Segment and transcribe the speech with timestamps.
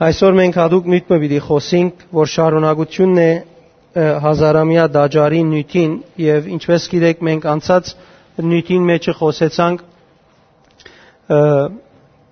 [0.00, 7.20] Այսօր մենք հadoop նույնը պիտի խոսենք, որ շարունակությունն է հազարամյա դաջարի նյութին եւ ինչպես գիտեք
[7.28, 7.90] մենք անցած
[8.52, 9.82] նյութին մեջը խոսեցանք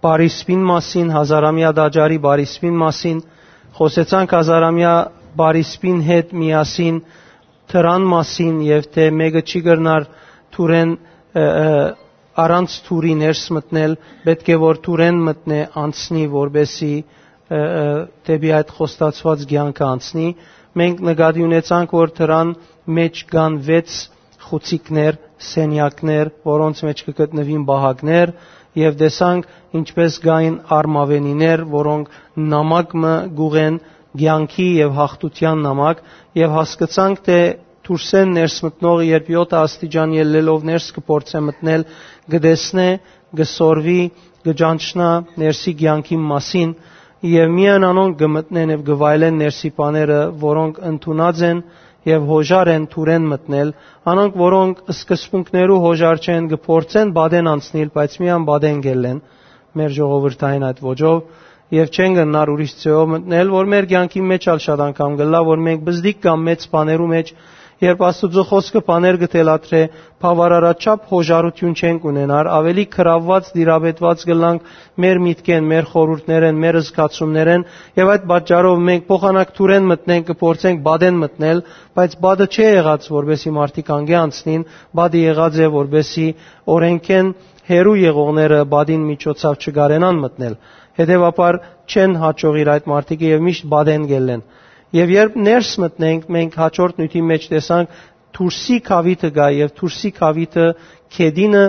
[0.06, 3.20] բարիսպին մասին, հազարամյա դաջարի բարիսպին մասին,
[3.82, 4.94] խոսեցանք հազարամյա
[5.42, 7.02] բարիսպին հետ միասին
[7.74, 10.08] թրան մասին եւ թե մեկը չի գրնար
[10.56, 10.96] թուրեն
[12.48, 16.92] առանց թուրի ներս մտնել, պետք է որ թուրեն մտնե անցնի, որբեսի
[17.48, 20.28] դեպի այդ խոստացված ցանկը անցնի
[20.80, 22.50] մենք նկատի ունեցանք որ դրան
[22.98, 23.94] մեջ կան 6
[24.48, 28.32] խուցիկներ սենյակներ որոնց մեջ կգտնվին բահակներ
[28.82, 29.48] եւ տեսանք
[29.80, 32.12] ինչպես գային արմավենիներ որոնք
[32.52, 33.80] նամակը գուղեն
[34.18, 35.98] ցանկի եւ հաղթության նամակ
[36.42, 37.38] եւ հասկացանք թե
[37.88, 41.84] դուրսեն ներս մտնողը երբ 7 աստիճան ելնելով ներս կփորձե մտնել
[42.34, 42.88] գտեսնե
[43.40, 44.00] գսորվի
[44.48, 45.08] գջանչնա
[45.44, 46.74] ներսի ցանկի մասին
[47.26, 51.62] եւ միայն անոնք գմտնեն եւ գվայլեն ներսի բաները, որոնք ընդունած են
[52.08, 53.72] եւ հոժար են թուրեն մտնել,
[54.12, 59.18] անոնք որոնք սկզբունքներու հոժար չեն, գփորձեն բադեն անցնել, բայց միայն բադեն գելեն
[59.78, 61.18] մեր ժողովրդային այդ ոճով
[61.78, 65.64] եւ չեն գնար ուրիշ ծեով մտնել, որ մեր կյանքի մեջ ալ շատ անգամ գլա, որ
[65.68, 67.32] մենք բզդիկ կամ մեծ բաներու մեջ
[67.78, 69.80] Երբ Աստուծո խոսքը բաներ գտելատրե,
[70.22, 74.72] բավարարաչափ հոժարություն չենք ունենար, ավելի քրավված, դիրաբետված գլանք
[75.04, 77.66] մեր միտքեն, մեր խորհուրդներեն, մեր զգացումներեն,
[78.00, 81.62] եւ այդ պատճառով մենք փոխանակ թուրեն մտնենք, կփորձենք բադեն մտնել,
[82.00, 84.66] բայց բադը չի եղած, որբեսի մարդիկ անգե անցնին,
[84.98, 86.28] բադը եղած է, որբեսի
[86.78, 87.32] օրենքեն
[87.68, 90.54] հերու եղողները բադին միջոցով չգարենան մտնել։
[90.98, 91.56] Հետևաբար
[91.94, 94.42] չեն հաջողիր այդ մարդիկը եւ միշտ բադեն գելեն։
[94.96, 97.96] Եվ երբ ներս մտնենք, մենք հաջորդ նյութի մեջ տեսանք
[98.38, 100.64] Թուրսի քավիթը գա եւ Թուրսի քավիթը
[101.16, 101.64] քեդինը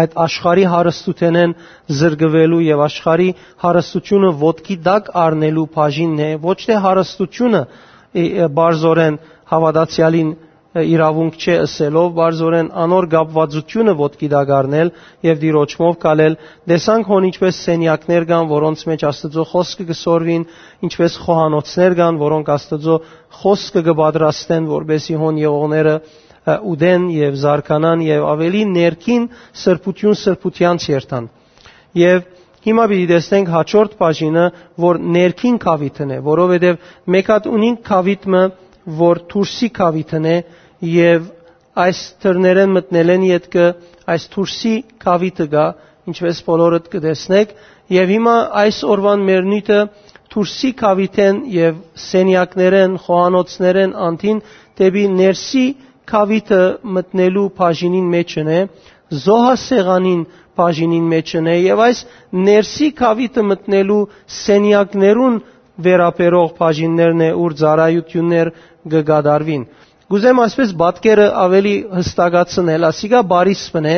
[0.00, 1.54] այդ աշխարհի հարստութենեն
[2.00, 3.28] զրկվելու եւ աշխարհի
[3.62, 7.62] հարստությունը ոտքի դակ առնելու բաժինն է ոչ թե հարստությունը
[8.58, 9.18] բարձորեն
[9.52, 10.34] հավատացյալին
[10.84, 14.90] իրավունք չէ ըսելով բարձորեն անոր գապվածությունը ոտքի դագարնել
[15.26, 16.36] եւ դիրոճմով կալել
[16.72, 20.46] դեսանք հոն ինչպես սենյակներ կան որոնց մեջ աստծո խոսքը կսորվին
[20.88, 22.96] ինչպես խոհանոցներ կան որոնք աստծո
[23.40, 25.96] խոսքը կպատրաստեն որբեսի հոն եղողները
[26.76, 29.28] ուդեն եւ զարկանան եւ ավելի ներքին
[29.64, 31.30] սրբություն սրբությանց երթան
[32.06, 32.26] եւ
[32.66, 34.44] Հիմա պիտի տեսնենք հաջորդ բաժինը,
[34.82, 38.40] որ ներքին կավիթն է, որովհետև մեկ հատ ունին կավիթը,
[39.02, 40.34] որ թուրսի կավիթն է,
[40.84, 41.30] եւ
[41.86, 43.66] այս թրներեն մտնել են յետքը
[44.12, 45.64] այս թուրսի կավիթը գա
[46.10, 47.54] ինչպես բոլորդ կտեսնեք
[47.96, 49.80] եւ հիմա այս օրվան մեր նույթը
[50.36, 51.76] թուրսի կավիթեն եւ
[52.06, 54.40] սենյակներեն խոհանոցներեն անտին
[54.80, 55.66] դեպի ներսի
[56.12, 56.62] կավիթը
[56.96, 58.60] մտնելու բաժինին մեջն է
[59.26, 60.22] զոհասեղանին
[60.60, 62.02] բաժինին մեջն է եւ այս
[62.46, 64.00] ներսի կավիթը մտնելու
[64.36, 65.40] սենյակներուն
[65.86, 68.52] վերապերող բաժիններն է ուր ծառայություններ
[68.92, 69.64] կգադարվին
[70.06, 73.96] Գուզեմ ասպես բատկերը ավելի հստակացնել, ասիկա բարիսպն է,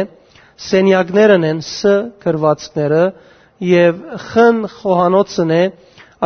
[0.68, 1.90] սենյակներն են ս
[2.22, 3.00] կրվածքները
[3.68, 3.98] եւ
[4.30, 5.60] խն խոհանոցն է,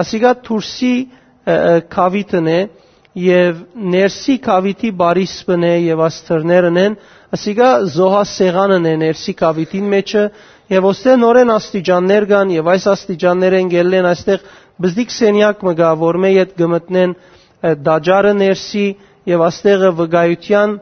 [0.02, 0.92] ասիկա թուրսի
[1.96, 2.60] կավիթն է
[3.26, 3.58] եւ
[3.96, 6.96] ներսի կավիթի բարիսպն է եւ աստերներն են,
[7.36, 7.68] ասիկա
[7.98, 10.24] զոհասեղանն է ներսի կավիթին մեջը
[10.78, 14.46] եւ ոստե նորեն աստիճաններ կան եւ այս աստիճաններեն գելեն այստեղ
[14.86, 17.14] բզդիկ սենյակ մգա որ մե իդ գմտնեն
[17.88, 18.86] դաջարը ներսի
[19.30, 20.74] եւ աստեղը վգայության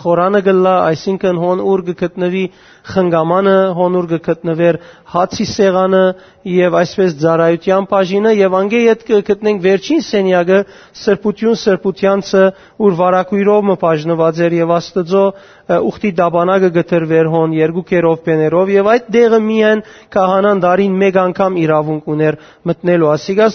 [0.00, 2.44] խորանը գլա, այսինքն հոն ուր գտնվի
[2.90, 4.78] խնգամանը, հոն ուր գտնվեր
[5.12, 6.02] հացի սեղանը
[6.50, 10.58] եւ այսպես ծառայության բաժինը եւ անգե իդ գտնենք վերջին սենյակը
[11.00, 12.44] սրբություն սրբությանցը
[12.86, 15.24] ուր վարակույրով մը բաժնված էր եւ աստծո
[15.90, 19.82] ուխտի դաբանակը գտրվեր հոն երկու կերով բեներով եւ այդ դեղը միայն
[20.16, 22.38] քահանան դարին մեկ անգամ իրավունք ուներ
[22.70, 23.48] մտնելու ասիգա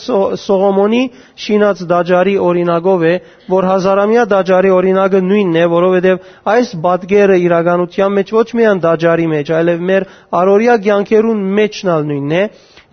[0.45, 1.01] Սողոմոնի
[1.45, 3.13] շինած դաջարի օրինակով է
[3.55, 9.51] որ հազարամյա դաջարի օրինակը նույնն է որովհետեւ այս բադգերը իրականության մեջ ոչ միայն դաջարի մեջ
[9.59, 10.07] այլև մեր
[10.41, 12.43] առօրյա կյանքերուն մեջն ալ նույնն է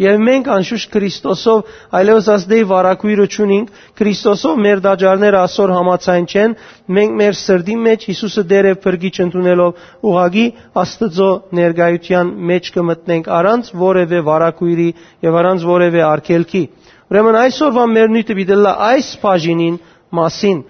[0.01, 6.55] Եվ մենք անշուշտ Քրիստոսով այլևս ասդեի վարակույրը ճունինք, Քրիստոսով մեր դաջարները ասոր համացայն չեն,
[6.97, 10.47] մենք մեր սրդի մեջ Հիսուսը դեր է փրկիչ ընդունելով ուղագի
[10.83, 11.29] Աստծո
[11.61, 14.89] ներգայության մեջ կմտնենք առանց որևէ վարակույրի
[15.29, 16.65] եւ առանց որևէ արգելքի։
[17.13, 19.77] Ուրեմն այսօրվա մեր նույնը դիտելա այս բաժինին
[20.23, 20.63] մասին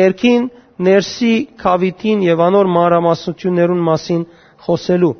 [0.00, 0.44] ներքին
[0.80, 4.22] ներսի կավիթին եւ անոր մանրամասնություններուն մասին
[4.66, 5.14] խոսելու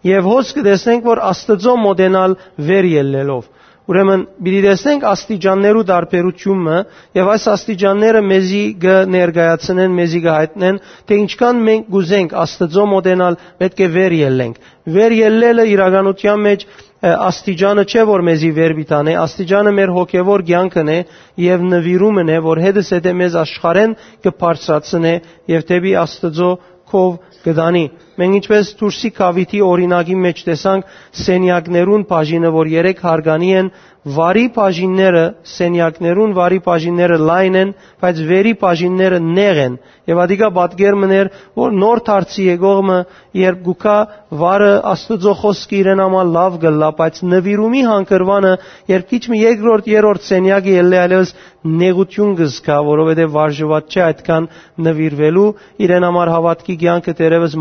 [0.00, 2.34] Եվ հոս կտեսնենք, որ Աստծո մոդենալ
[2.68, 3.48] վեր ելնելով։
[3.90, 6.76] Ուրեմն պիտի տեսնենք աստիճաններու դարբերությունը
[7.18, 10.78] եւ այս աստիճանները մեզի կներկայացնեն, մեզի կհայտնեն,
[11.10, 14.60] թե ինչքան մենք գուզենք Աստծո մոդենալ պետք է վեր ելնենք։
[14.94, 16.64] Վեր ելնելը իրականության մեջ
[17.00, 20.98] աստիճանը չէ որ մեզի վեր բիտանե, աստիճանը մեր հոգևոր կյանքն է
[21.40, 23.94] եւ նվիրումն է, որ հետս հետե մեզ աշխարեն
[24.26, 25.14] կբարձրացնե
[25.50, 26.50] եւ դեպի Աստծո
[26.90, 27.16] քով
[27.46, 27.84] կդանի։
[28.20, 33.70] Մենք ինչպես Թուրսի Կավիթի օրինակի մեջ տեսանք սենյակներուն բաժինը, որ երեք հարգանի են,
[34.00, 35.22] վարի բաժինները,
[35.54, 39.74] սենյակներուն վարի բաժինները լայն են, բայց վերի բաժինները նեղ են։
[40.10, 41.30] Եվ ադիգա պատկերմներ,
[41.60, 42.96] որ նոր դարձի եկողը
[43.40, 43.96] երբ գուկա
[44.40, 48.54] վարը Աստուծո խոսքը իրեն համար լավ գլա, բայց նվիրումի հանկրվանը,
[48.94, 51.34] երբ քիչ մի երկրորդ, երրորդ սենյակը ելլե այլևս
[51.80, 54.48] նեղություն գզկա, որովհետև վարժված չէ այդքան
[54.86, 55.48] նվիրվելու,
[55.84, 57.56] իրեն համար հավատքի կյանքը դերևս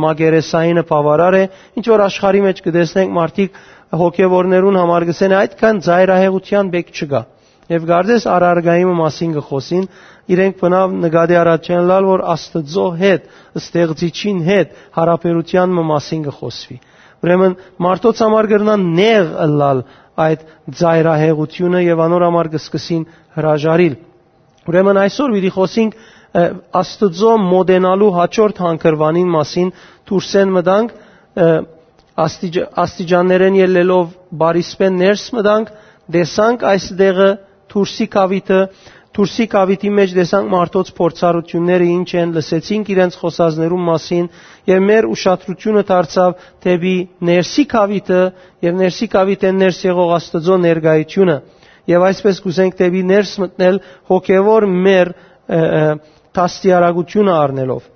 [0.49, 1.43] մագերեսայինը բավարար է,
[1.77, 3.59] ինչ որ աշխարհի մեջ կտեսնենք մարդիկ
[3.99, 7.21] հոգևորներուն համար գսեն այդքան ծայրահեղության բեք չկա։
[7.69, 9.83] Եվ գարձես արարգայի մասին գխոսին,
[10.33, 13.27] իրենք բնավ նկատի առաջ են լալ, որ Աստծո հետ,
[13.59, 16.77] ստեղծիչին հետ հարաբերության մասին գխոսվի։
[17.19, 17.55] Ուրեմն
[17.85, 19.81] մարդոց համար կրնան նեղ ըլլալ
[20.19, 20.45] այդ
[20.79, 23.03] ծայրահեղությունը եւ անոր համար կսկսին
[23.37, 23.95] հրաժարիլ։
[24.69, 25.99] Ուրեմն այսօր պիտի խոսենք
[26.79, 29.71] Աստծո մոդենալու հաջորդ հանգրվանին մասին
[30.09, 30.91] դուրսեն մտանք
[32.19, 34.09] աստիճաններեն ելելով
[34.41, 35.69] բարիսպեն ներս մտանք,
[36.15, 37.29] դեսանք այս դեղը
[37.69, 38.59] Թուրսի կավիթը,
[39.17, 44.27] Թուրսի կավիթի մեջ դեսանք մարդոց փորձառությունները ինչ են, լսեցինք իրենց խոսազներու մասին
[44.69, 46.35] եւ մեր ուշադրությունը դարձավ
[46.65, 46.93] դեպի
[47.29, 48.21] ներսի կավիթը
[48.69, 51.37] եւ ներսի կավիթեն ներս եղող Աստծո ներգայությունը
[51.89, 53.81] եւ այսպես կուզենք դեպի ներս մտնել
[54.13, 55.13] հոգեվոր մեր
[56.37, 57.87] տաստիարակությունը առնելով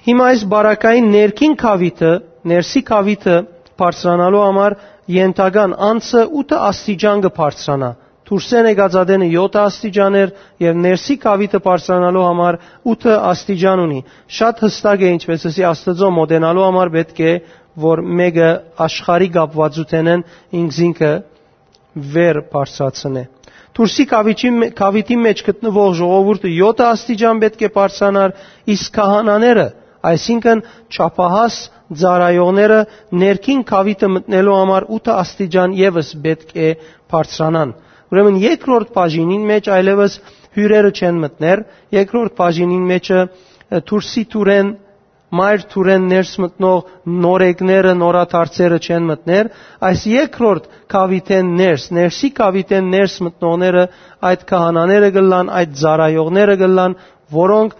[0.00, 2.10] Հիմա այս բարակային ներքին խավիթը,
[2.50, 3.34] ներսի խավիթը
[3.80, 4.76] բարձրանալու համար
[5.16, 7.90] ենթական անցը 8 աստիճան կբարձրանա։
[8.30, 10.32] Թուրսեն եկածադենը 7 աստիճան էր
[10.64, 12.58] եւ ներսի խավիթը բարձրանալու համար
[12.94, 14.00] 8 աստիճան ունի։
[14.38, 17.34] Շատ հստակ է ինչպես ասի Աստծո մոդենալու համար պետք է
[17.90, 18.50] որ մեկը
[18.86, 20.24] աշխարհի կապվածութենեն
[20.62, 21.12] ինքզինքը
[22.14, 23.24] վեր բարձրացնե։
[23.80, 28.34] Թուրսի կավիճի կավիթի մեջ գտնվող ժողովուրդը 7 աստիճան պետք է բարձրանար,
[28.74, 29.68] իսկ քահանաները
[30.00, 31.56] Այսինքն չափահաս
[32.00, 32.78] ծարայողները
[33.22, 36.68] ներքին խավիթը մտնելու համար 8 աստիճան եւս պետք է
[37.12, 37.74] բարձրանան։
[38.10, 40.16] Ուրեմն երկրորդ բաժինին մեջ այլևս
[40.56, 41.64] հյուրերը չեն մտներ,
[42.00, 43.20] երկրորդ բաժինին մեջը
[43.90, 44.72] թուրսի թուրեն
[45.38, 46.88] մայր թուրեն ներս մտնող
[47.24, 49.50] նորեկները, նորաթարցերը չեն մտներ,
[49.90, 53.84] այս երկրորդ կավիթեն ներս, ներսի կավիթեն ներս մտնողները
[54.30, 56.96] այդ քահանաները գլան, այդ զարայողները գլան,
[57.36, 57.78] որոնք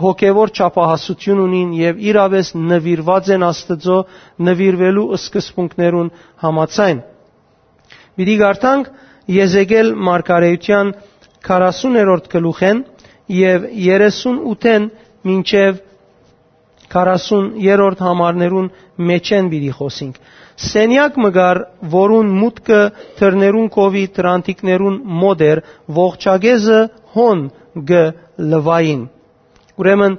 [0.00, 3.96] հոգևոր ճապահասություն ունին եւ իրավես նվիրված են Աստծո
[4.48, 6.10] նվիրվելու սկզբունքներուն
[6.44, 7.02] համացայն։
[8.20, 8.90] Մի գարտանք
[9.30, 10.92] Եզեկել Մարկարեության
[11.46, 12.80] 40-րդ գլուխեն
[13.40, 14.88] եւ 38-ն
[15.30, 15.78] մինչեւ
[16.94, 18.68] 40-րդ համարներուն
[19.10, 20.18] մեջ են պիտի խոսենք։
[20.70, 21.58] Սենյակ մգար,
[21.94, 22.80] որուն մուտքը
[23.20, 25.62] թրներուն կովի տրանտիկներուն մոդեր,
[26.00, 26.80] ողջագեզը
[27.14, 27.46] հոն
[27.88, 28.02] գ
[28.50, 29.06] լվային
[29.80, 30.16] Ուրեմն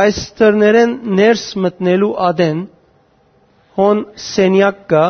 [0.00, 2.60] այս թրներեն ներս մտնելու ադեն
[3.78, 5.02] հոն սենյակ կա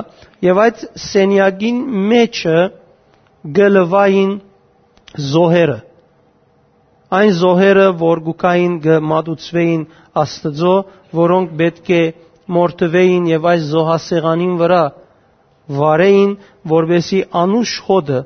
[0.46, 1.78] եւ այդ սենյակին
[2.12, 2.56] մեջը
[3.58, 4.32] գլվային
[5.30, 5.78] զոհերը
[7.18, 9.82] այն զոհերը որ գուկային գմատուցվեին
[10.22, 10.74] աստծո
[11.20, 12.02] որոնք պետք է
[12.56, 14.82] մորթվեին եւ այս զոհասեղանին վրա
[15.80, 16.32] վարեին
[16.74, 18.20] որբեսի անուշ հոդը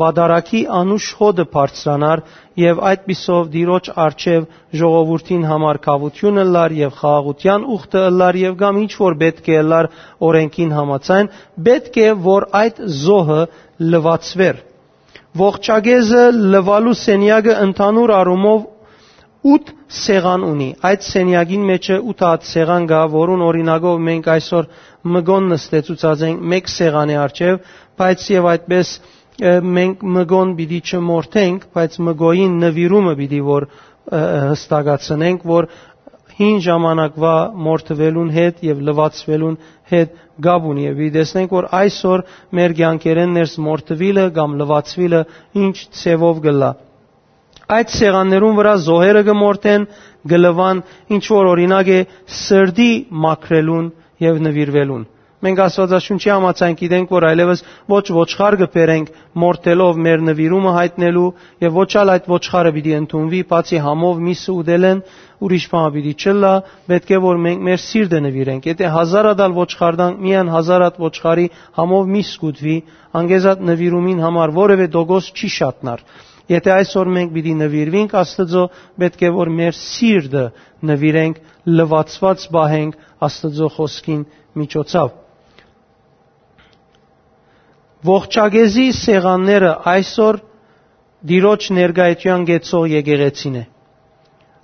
[0.00, 2.22] բադարակի անուշ հոդը բարձրանար
[2.62, 4.46] եւ այդպիսով դիրոջ արչեւ
[4.82, 9.88] ժողովրդին համար կավությունը լար եւ խաղաղության ուխտը լար եւ գամ ինչ որ պետք է լար
[10.28, 11.30] օրենքին համաձայն
[11.68, 13.40] պետք է որ այդ զոհը
[13.92, 14.62] լվացվեր
[15.42, 16.24] ողջագեզը
[16.56, 18.64] լվալու սենյակը ընդհանուր առումով
[19.42, 19.72] 8
[20.02, 24.68] սեղան ունի այդ սենյակին մեջը 8 հատ սեղան կա որուն օրինակով մենք այսօր
[25.16, 27.56] մգոն նստեցուցած ենք մեկ սեղանի արչեւ
[28.02, 28.92] բայց եւ այդպես
[29.42, 33.66] մենք մգոն պիտի չմորթենք, բայց մգոյին նվիրումը պիտի որ
[34.12, 35.68] հստակացնենք, որ
[36.38, 37.32] հին ժամանակվա
[37.66, 39.56] մորթվելուն հետ եւ լվացվելուն
[39.92, 40.14] հետ
[40.46, 42.24] գաբ ունի եւ դեսնենք որ այսօր
[42.58, 45.20] մեր ցանկերեն ներս մորթվիլը կամ լվացվիլը
[45.64, 46.70] ինչ ցևով գլա
[47.76, 49.88] այդ սեղաններուն վրա զոհերը գմորթեն
[50.34, 50.84] գլվան
[51.18, 52.00] ինչ որ օրինակ է
[52.42, 52.92] սրդի
[53.26, 53.90] մաքրելուն
[54.28, 55.10] եւ նվիրվելուն
[55.42, 59.08] Մենք Աստվածաշունչի համաձայն գիտենք, որ այլևս ոչ ոչխար կբերենք
[59.42, 61.24] մորտելով մեր նվիրումը հայտնելու
[61.64, 65.02] եւ ոչ ալ այդ ոչխարը պիտի ընդունվի, բացի համով միսը ուդելեն,
[65.42, 66.52] ուրիշ բան պիտի չլա,
[66.92, 71.46] պետք է որ մենք մեր սիրտը նվիրենք։ Եթե հազար ադալ ոչխարդան միան հազար հատ ոչխարի
[71.82, 72.76] համով միս գուտվի,
[73.18, 76.06] անգեզատ նվիրումին համար որևէ դոգոս չի շատնար։
[76.52, 78.62] Եթե այսօր մենք պիտի նվիրվենք Աստծո,
[79.02, 80.44] պետք է որ մեր սիրտը
[80.90, 81.36] նվիրենք,
[81.78, 82.96] լվացված բահենք
[83.28, 84.22] Աստծո խոսքին
[84.62, 85.10] միջոցով։
[88.12, 90.40] Ողջագեզի սեղանները այսօր
[91.32, 93.64] դիրոջ ներգայացյան գեցող եկեղեցին է։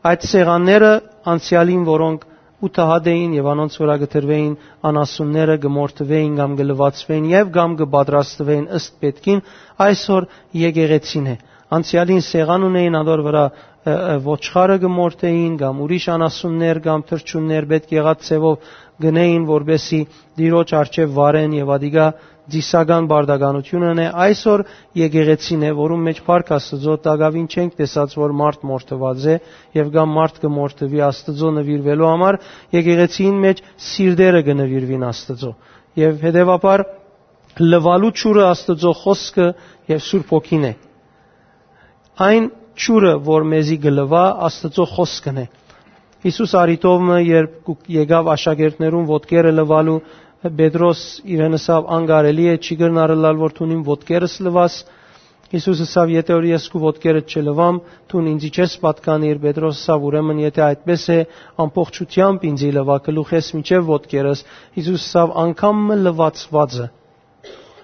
[0.08, 0.90] Այդ սեղանները
[1.32, 2.24] անցյալին, որոնք
[2.68, 4.54] ութահատ էին եւ անոնց վրա գտրվեին
[4.90, 9.42] անասունները գմորթվեին կամ գլվացվեին եւ կամ կպատրաստվեին ըստ պետքին
[9.86, 10.26] այսօր
[10.62, 11.36] եկեղեցին է
[11.76, 13.42] անցյալին սեղան ունեին անդոր վրա
[14.24, 18.72] ոչխարը գմորթեին կամ ուրիշ անասուններ կամ թրջուններ պետք եղած ցևով
[19.04, 20.00] գնեին որբեսի
[20.40, 22.06] դիրոջ արչև վարեն եւ ադիգա
[22.48, 24.64] դիսական բարդականությունն է այսօր
[24.98, 29.36] եկեղեցին է որում մեջ Փարք Աստծո տագավին չենք տեսած որ մարդ մորթված է
[29.78, 32.40] եւ գամ մարդ կմորթվի Աստծո նվիրվելու համար
[32.78, 35.52] եկեղեցին մեջ սիրտերը կնվիրվին Աստծո
[36.08, 36.86] եւ հետեւաբար
[37.68, 39.48] լվալու ճուրը Աստծո խոսքը
[39.92, 40.74] եւ Սուրբ ոգին է
[42.26, 42.46] այն
[42.82, 45.46] ճուրը, որ մեզի գլվա Աստծո խոսքն է։
[46.24, 49.98] Հիսուս արիտովը երբ եկավ աշակերտներուն ոտքերը լվալու
[50.58, 51.02] Պետրոս
[51.34, 54.78] իրենսավ անգարելի է չի գրնարելալ որ թունին ոտքերս լվաս
[55.48, 57.78] Հիսուսը ասավ եթե որ ես քու ոտքերը չլվամ
[58.12, 61.18] թուն ինձի չես պատկանիր Պետրոս ասավ ուրեմն եթե այդպես է
[61.64, 64.44] ամբողջությամբ ինձի լվա գլուխես միջև ոտքերս
[64.78, 66.88] Հիսուս ասավ անգամ լվացվածը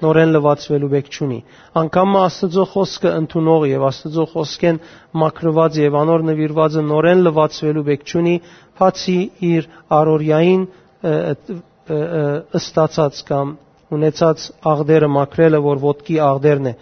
[0.02, 1.38] նորեն լվացվելու բեք չունի։
[1.80, 4.80] Անկամ Աստծո խոսքը ընդունող եւ Աստծո խոսքեն
[5.22, 8.34] մակրված եւ անոր նվիրվածը նորեն լվացվելու բեք չունի,
[8.80, 9.18] բացի
[9.54, 10.66] իր առորյային
[12.60, 13.54] ըստացած կամ
[13.94, 16.74] ունեցած աղդերը մակրելը, որ ոտքի աղդերն է։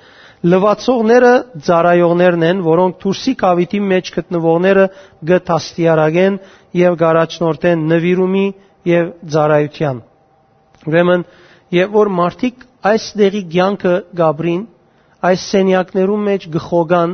[0.53, 1.33] Լվացողները
[1.67, 4.87] ծարայողներն են, որոնք դուրսի կավիտի մեջ գտնվողները
[5.31, 6.39] գտաստիարագեն
[6.81, 8.47] եւ գարաչնորտեն նվիրումի
[8.91, 10.01] եւ ծարայության։
[10.91, 11.23] Ուրեմն,
[11.79, 14.63] եւ որ մարդիկ այս դեղի ցանկը Գաբրին
[15.29, 17.13] այս սենյակներում մեջ գխոգան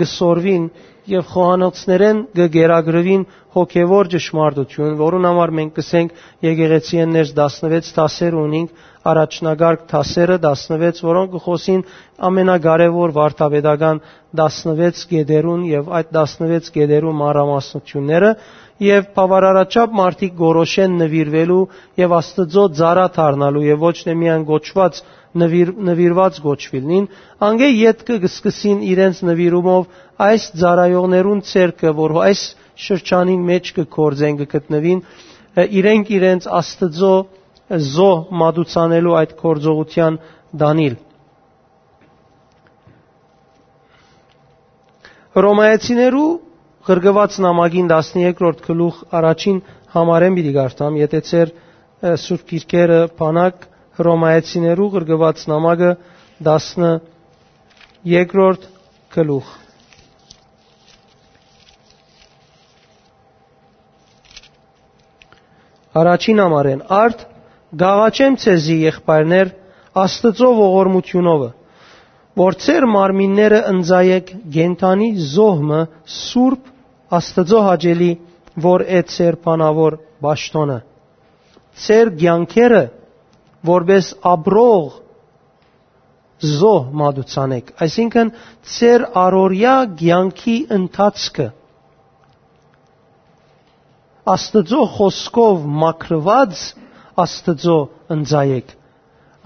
[0.00, 0.64] գսորվին
[1.08, 2.18] եւ խոհանոցներեն
[2.54, 3.22] գերագրվին
[3.56, 8.74] հոգեվոր ճշմարտություն, որուն համար մենք կսենք եկեղեցիեն ներս 16 դասեր ունենք,
[9.12, 11.84] առաջնագարկ դասերը 16, որոնք կխոսին
[12.28, 14.02] ամենակարևոր վարդապետական
[14.42, 18.34] 16 գեդերուն եւ այդ 16 գեդերու մանրամասնությունները
[18.86, 21.62] եւ բավարարաչափ մարդիկ գորոշեն նվիրվելու
[22.00, 25.00] եւ Աստծո ծառա դառնալու եւ ոչ թե միայն գոչված
[25.42, 27.08] նվիր, նվիրված գոչվիլնին,
[27.48, 32.44] անգե յետքը կսկսին իրենց նվիրումով այս ծառայողներուն ցերկը, որ այս
[32.88, 35.02] շրջանի մեջ կկործեն կգտնվին,
[35.82, 37.12] իրենք իրենց Աստծո
[37.92, 38.10] զո
[38.42, 40.18] մատուցանելու այդ կորձողության
[40.62, 40.96] դանիլ
[45.38, 46.28] Հռոմայացիներու
[46.88, 49.56] Գրգված նամակին 13-րդ գլուխ առաջին
[49.92, 51.50] համարեն պիտի գարտամ, եթե ծեր
[52.22, 53.66] Սուրբ Գիրքերը բանակ
[53.98, 55.90] Հռոմայացիներու գրգված նամակը
[56.48, 58.64] 13-րդ
[59.18, 59.52] գլուխ
[65.98, 66.80] Առաջին համարեն.
[67.02, 67.18] Արդ
[67.84, 69.46] գաղաչեմ ցեզի եղբայրներ
[69.98, 71.50] Աստծո ողորմությունովը
[72.38, 75.80] որ ծեր մարմինները ընձայեք գենտանի զոհմը
[76.16, 76.68] սուրբ
[77.16, 78.10] Աստծո հաճելի,
[78.62, 80.78] որ է ծեր բանավոր ճաշտոնը։
[81.84, 82.82] Ծեր ցանկերը
[83.68, 84.96] որպես աբրող
[86.58, 88.32] զոհ մատուցանեք, այսինքն
[88.74, 91.48] ծեր առորյա ցանկի ընթացքը
[94.28, 96.62] Աստծո խոսքով մակրված
[97.24, 97.78] Աստծո
[98.14, 98.74] ընձայեք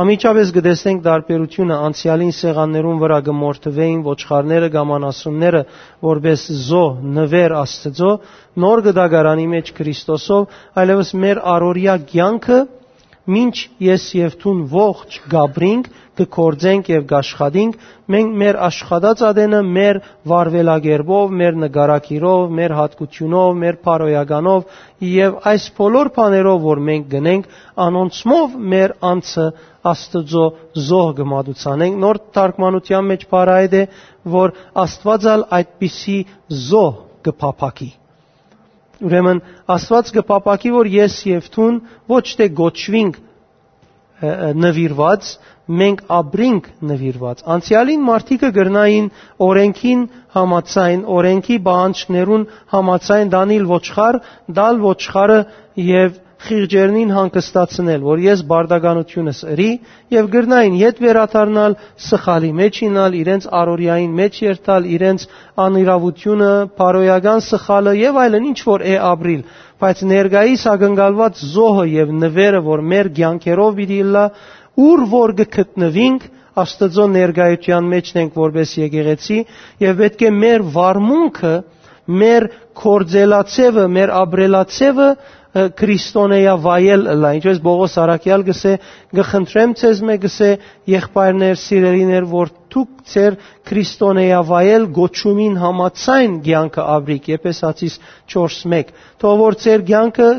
[0.03, 5.61] Ամիջապես գտեսնենք դարբերությունը անցյալին սեղաններուն վրա գմորթվեին ոչխարները կամ անասունները
[6.09, 6.85] որպես զո
[7.19, 8.13] նվեր Աստծո
[8.65, 12.61] նոր գդագարանի մեջ Քրիստոսով այլևս մեր առօրյա կյանքը
[13.31, 13.55] Մինչ
[13.87, 15.89] ես եւ ցուն ողջ Գաբրինք
[16.21, 17.77] կկործենք եւ գաշխատենք,
[18.15, 20.01] մենք մեր աշխատած ադենը մեր
[20.33, 24.75] վարվելագերբով, մեր նկարակիրով, մեր հատկությունով, մեր փարոյականով
[25.13, 27.47] եւ այս բոլոր բաներով, որ մենք գնենք,
[27.87, 29.47] անոնցմով մեր անձը
[29.91, 30.45] Աստծո
[30.89, 33.83] զոհ գմադուցանենք նոր թարգմանության մեջ բարայդ է
[34.37, 36.21] որ Աստվածալ այդպիսի
[36.69, 36.95] զոհ
[37.27, 37.91] կփափակի
[39.03, 39.41] Ուրեմն
[39.75, 41.79] Աստված կփապակի, որ ես եւ ցուն
[42.13, 43.17] ոչ թե գոչվինք
[44.63, 45.31] նվիրված,
[45.83, 49.09] մենք ապրինք նվիրված։ Անցյալին մարդիկը գրնային
[49.47, 50.05] օրենքին
[50.37, 54.21] համացայն, օրենքի բանջներուն համացայն դանիլ ոչխար,
[54.61, 55.41] դալ ոչխարը
[55.89, 59.69] եւ խիղճերնին հանգստացնել, որ ես բարդականությունս ըրի
[60.15, 65.27] եւ գրնային յետ վերաթարնալ սխալի մեջ ինալ, իրենց առօրյային մեջ երթալ, իրենց
[65.67, 69.43] անիրավությունը, փարոյական սխալը եւ այլն ինչ որ է ապրիլ,
[69.83, 74.25] բայց ներգայիս ակնկալված զոհը եւ նվերը, որ մեր ցանկերով պիտի լա,
[74.89, 79.37] ուր որ գտնվինք, Աստծո ներգայության մեջն ենք որպես եկեղեցի
[79.81, 81.53] եւ պետք է մեր վարմունքը,
[82.23, 82.47] մեր
[82.83, 85.07] կորձելացևը, մեր աբրելացևը
[85.53, 88.73] քրիստոնեա վայել լա ինչպես Բողոս Արաքյալ գսե
[89.19, 90.49] գխնդրեմ ցեզ մե գսե
[90.93, 93.37] եղբայրներ սիրելիներ որ դուք ձեր
[93.69, 97.99] քրիստոնեա վայել գոչումին համացայն ցանկը աբրիկ Եփեսացիս
[98.33, 100.31] 4:1 թող որ ձեր ցանկը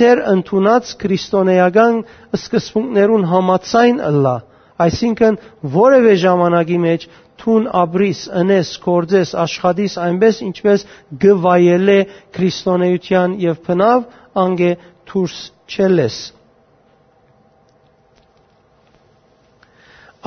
[0.00, 2.04] ձեր ընդունած քրիստոնեական
[2.40, 4.36] սկզբունքներուն համացայն լա
[4.80, 5.36] Այսինքն
[5.76, 7.02] որևէ ժամանակի մեջ
[7.42, 10.84] թուն ապրիս, ընես, կորձես, աշխատիս այնպես ինչպես
[11.24, 11.98] գվայել է
[12.36, 14.04] քրիստոնեության եւ փնավ
[14.44, 14.70] անգե
[15.10, 15.38] դուրս
[15.74, 16.18] չելես։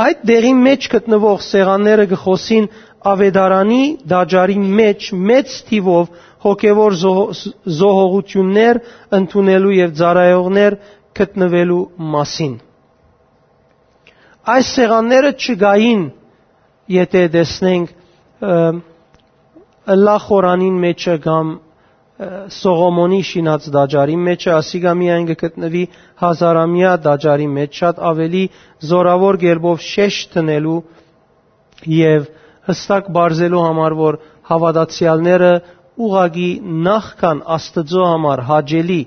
[0.04, 2.68] Այդ դերի մեջ գտնվող սեղանները գխոսին
[3.14, 3.82] ավետարանի
[4.14, 6.14] դաջարի մեջ մեծ թիվով
[6.48, 8.82] հոգևոր զոհողություններ
[9.20, 10.78] ընդունելու եւ ծառայողներ
[11.20, 11.82] գտնվելու
[12.16, 12.56] մասին
[14.52, 16.02] այս սեղանները չգային,
[16.92, 17.94] եթե տեսնենք
[19.94, 21.54] Ալլահ խորանին մեջը կամ
[22.56, 25.82] Սողոմոնի շինած դաջարի մեջը, ասիգա միայն գտնվի
[26.24, 28.44] հազարամյա դաջարի մեջ, շատ ավելի
[28.90, 30.76] զորավոր գերբով շեշ տնելու
[31.94, 32.28] եւ
[32.70, 34.20] հստակ բարձելու համար, որ
[34.52, 35.52] հավատացյալները
[36.08, 36.52] ուղագի
[36.86, 39.02] նախքան Աստծո համար հաջելի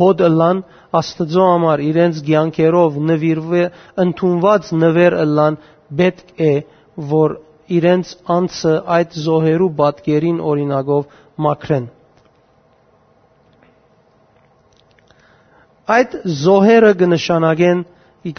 [0.00, 0.64] հոդ ըլան
[1.00, 3.62] Աստծո համար իրենց ցանկերով նվիրվե
[4.04, 5.58] ընդունված նվեր ըլան
[6.00, 6.52] պետք է
[7.12, 7.34] որ
[7.78, 11.16] իրենց անձը այդ զոհերու բատկերին օրինագով
[11.46, 11.88] մաքրեն
[15.96, 17.82] այդ զոհերը կնշանակեն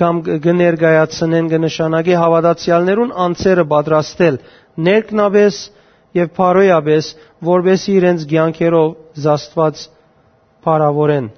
[0.02, 4.38] կամ կներկայացնեն կնշանակի հավատացյալներուն անձերը պատրաստել
[4.88, 5.62] ներքնաբես
[6.22, 7.12] եւ փարոյաբես
[7.52, 8.90] որբեսի իրենց ցանկերով
[9.26, 9.86] զաստված
[10.68, 11.30] փարավորեն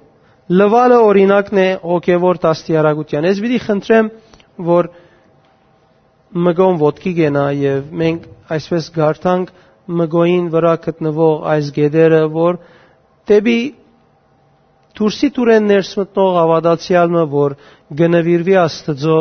[0.52, 4.08] լվալը օրինակն է հոգևոր տաստիարակության։ Ես պիտի խնդրեմ,
[4.68, 4.88] որ
[6.34, 8.24] մգոն ոտքի գենա եւ մենք
[8.56, 9.50] այսպես գարտանք
[10.00, 12.58] մգոին վրա գտնվող այս գեդերը, որ
[13.30, 13.58] դեպի
[14.98, 17.54] դուրսի դուրեն ներս մտնող ավադացյալը, որ
[18.00, 19.18] գնվիրվի Աստծո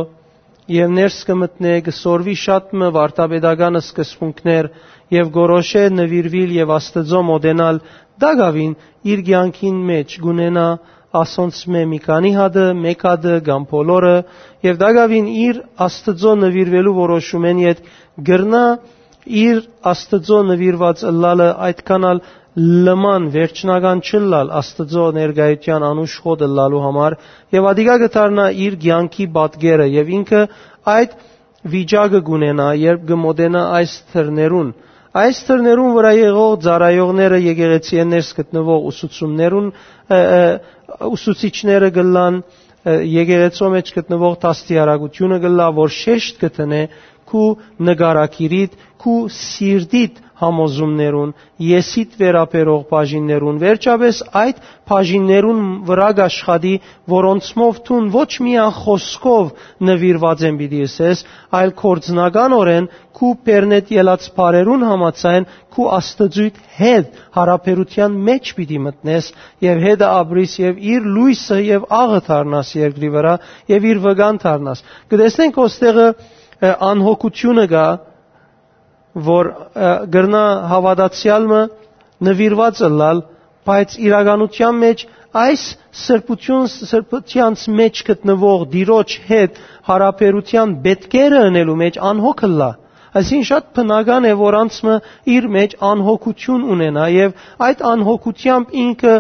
[0.73, 4.69] եւ ներս կմտնե գսորվի շատ մը վարտաբեդական սկզբունքներ
[5.17, 7.81] եւ գորոշե նվիրվիլ եւ Աստծո մոդենալ
[8.23, 8.75] դագավին
[9.13, 10.67] իր ցանկին մեջ գունենա
[11.21, 14.13] ասոնց մե մի քանի հատը, մեկ հատը կամ բոլորը
[14.67, 17.83] եւ դակավին իր Աստծո նվիրվելու որոշումեն իդ
[18.29, 18.63] գրնա
[19.43, 19.59] իր
[19.93, 22.23] Աստծո նվիրված լալը այդքանալ
[22.87, 26.17] լման վերջնական չլալ Աստծո ներգայության անուշ
[26.57, 27.15] լալու համար
[27.57, 30.41] եւ ադիգա գտարնա իր ցանկի բատգերը եւ ինքը
[30.97, 31.15] այդ
[31.73, 34.73] վիճակը գունենա երբ գմոդենա այս թրներուն
[35.13, 39.67] այս թրներուն վրա եղող ծառայողները եկեղեցի ներս գտնվող ուսուցումներուն
[41.13, 42.39] ուսուցիչները գլան
[43.13, 46.81] եկեղեցու մեջ գտնվող տաստիարակությունը գլա որ շեշտ գտնե
[47.31, 47.47] քու
[47.89, 51.31] նգարակիրիդ քու սիրդիդ համոզումներուն,
[51.69, 54.59] եսիդ վերապերող բաժիններուն, վերջապես այդ
[54.91, 56.71] բաժիններուն վրա աշխատի,
[57.13, 59.51] որոնցմով թուն ոչ միայն խոսքով
[59.89, 61.23] նվիրված են պիտի ասես,
[61.59, 69.29] այլ կորձնականորեն քու պերնետ ելած բարերուն համացայն քու աստծույթ հետ հարաբերության մեջ պիտի մտնես
[69.67, 73.33] եւ հետը ապրիս եւ իր լույսը եւ աղը դառնաս երկրի վրա
[73.73, 74.83] եւ իր վգան դառնաս։
[75.13, 76.07] Կտեսնենք ոստեղը
[76.89, 77.85] անհոգությունը գա
[79.27, 79.49] որ
[80.15, 81.61] գրնա հավատացյալը
[82.27, 83.23] նվիրված լալ,
[83.67, 85.03] բայց իրականության մեջ
[85.43, 85.63] այս
[86.03, 92.71] սրբություն սրբությանց մեջ գտնվող դիրոջ հետ հարաբերության բետկերը ընելու մեջ անհոգ լա
[93.19, 94.93] Այսին շատ բնական է, որ անցը
[95.33, 97.35] իր մեջ անհոգություն ունենա եւ
[97.67, 99.13] այդ անհոգությամբ ինքը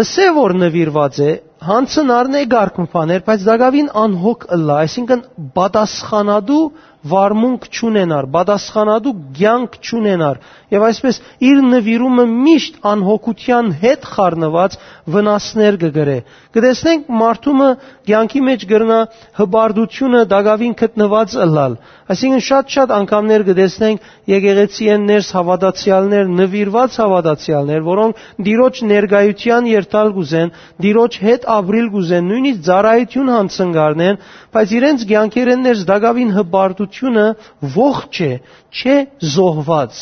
[0.00, 1.32] ըսե որ նվիրված է
[1.68, 5.24] հանցն առնե գարկմփաներ, բայց դակավին անհոգ ըլլա, այսինքն
[5.58, 6.62] պատասխանադու
[7.10, 10.38] վարմունք չունենար, պատասխանատու ցանկ չունենար
[10.72, 11.16] եւ այսպես
[11.48, 14.76] իր նվիրումը միշտ անհոգության հետ խառնված
[15.14, 16.14] վնասներ կգրե։
[16.54, 17.68] Կտեսնենք մարդումը
[18.08, 18.98] ցանկի մեջ գրնա
[19.40, 21.76] հբարդությունը դակավին գտնված ըլլալ։
[22.12, 30.52] Այսինքն շատ-շատ անգամներ կտեսնենք եկեղեցի են ներս հավատացյալներ, նվիրված հավատացյալներ, որոնք դիրոջ ներգայության երթալ գուզեն,
[30.86, 34.20] դիրոջ հետ ապրիլ գուզեն, նույնիսկ ծառայություն հանցնգարնեն,
[34.52, 36.34] բայց իրենց ցանկերեն ներս դակավին
[36.92, 37.24] հբարդությունը
[37.74, 38.32] ողջ է,
[38.72, 38.96] չէ
[39.34, 39.92] զոհված,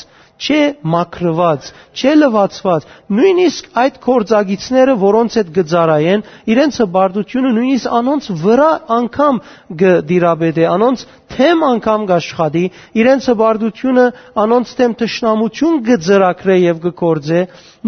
[0.40, 0.60] չէ
[0.92, 1.62] մաքրված,
[2.00, 6.24] չէ լվացված։ Նույնիսկ այդ կորձագիցները, որոնց հետ գծարայեն,
[6.54, 9.40] իրենց հբարդությունը նույնիսկ անոնց վրա անգամ
[9.82, 12.64] գդիրաբեդե, անոնց թեմ անգամ գաշխատի,
[13.04, 14.06] իրենց հբարդությունը
[14.44, 17.40] անոնց թեմ տշնամություն գծրակրե եւ գկործե,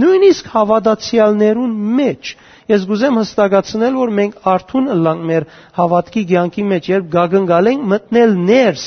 [0.03, 2.37] նույնիսկ հավատացյալներուն մեջ
[2.73, 8.33] Ես գուզեմ հստակացնել, որ մենք արթուն ըլլանք մեր հավատքի ցանկի մեջ, երբ գագնգալ ենք մտնել
[8.49, 8.87] ներս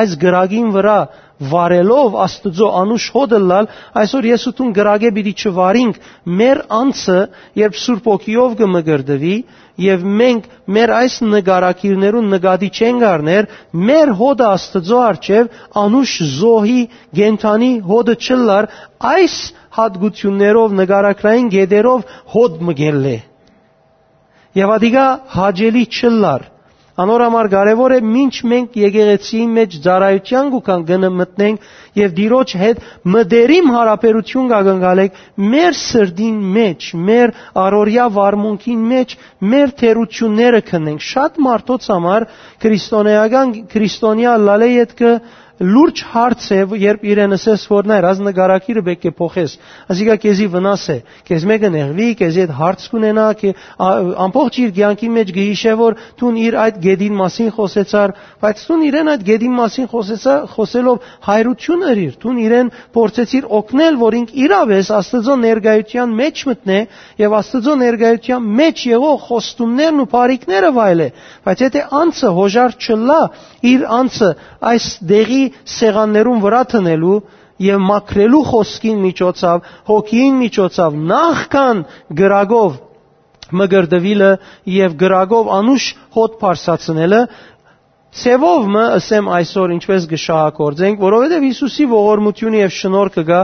[0.00, 0.96] այս գրագին վրա,
[1.40, 3.68] վարելով Աստծո անուշ հոդը լալ,
[4.00, 6.00] այսօր ես ու տուն գրագե պիտի չվարինք
[6.40, 7.18] մեր անձը,
[7.60, 9.36] երբ Սուրբ ոգիով կմգրդվի,
[9.80, 13.48] եւ մենք մեր այս նկարակիրներուն նկատի չենք առներ,
[13.88, 16.80] մեր հոդը Աստծո արչև անուշ զոհի
[17.20, 18.70] գենթանի հոդը չլար,
[19.14, 19.36] այս
[19.80, 23.18] հատկություններով նկարակրային գեդերով հոդ մգել է։
[24.60, 25.04] Եվ ադիգա
[25.40, 26.48] հաջելի չլար
[27.00, 31.68] Անոր համար կարևոր է ինչ մենք եկեղեցիի մեջ ծառայության գուքան գնը մտնենք
[32.00, 32.82] եւ դիրոջ հետ
[33.14, 35.20] մդերիմ հարաբերություն կգնալենք
[35.54, 37.32] մեր սրդին մեջ, մեր
[37.64, 39.14] առօրյա վարմունքին մեջ,
[39.54, 42.26] մեր թերությունները քնենք։ Շատ մարդոց համար
[42.64, 45.14] քրիստոնեական քրիստոնյա լալե յետքը
[45.60, 49.54] լուրջ հարց է, երբ իրեն ասես որ նայր, ազ նկարակիրը բեք է փոխես։
[49.92, 50.96] Ասիկա քեզի վնաս է,
[51.28, 53.52] քեզ մեկը նեղվի, քեզի այդ հարց կունենա, քե
[54.24, 59.10] ամբողջ իր ցանկի մեջ գիհիշե որ տուն իր այդ գեդին մասին խոսեցար, բայց տուն իրեն
[59.10, 65.36] այդ գեդին մասին խոսեցա, խոսելով հայրություն ըրիր, տուն իրեն փորձեցիր օգնել, որ ինք իրավես Աստծո
[65.44, 66.80] ներգայության մեջ մտնե
[67.20, 71.08] եւ Աստծո ներգայության մեջ եղող խոստումներն ու բարիկները վայելե։
[71.44, 73.20] Բայց եթե անցը հոժար չլա,
[73.70, 74.30] իր անցը
[74.70, 75.44] այս դեղի
[75.76, 77.16] սեղաններուն վրա տնելու
[77.60, 79.58] եւ մաքրելու խոսքին միջոցով,
[79.90, 81.82] հոգին միջոցով նախքան
[82.20, 82.78] գրագով
[83.60, 84.30] մգրդվիլը
[84.74, 85.86] եւ գրագով անուշ
[86.16, 87.20] հոտ փարսացնելը
[88.10, 93.36] Սևով մը ասեմ այսօր ինչպես գշահակորձենք, որովհետև Հիսուսի ողորմությունը եւ շնորհքը գա,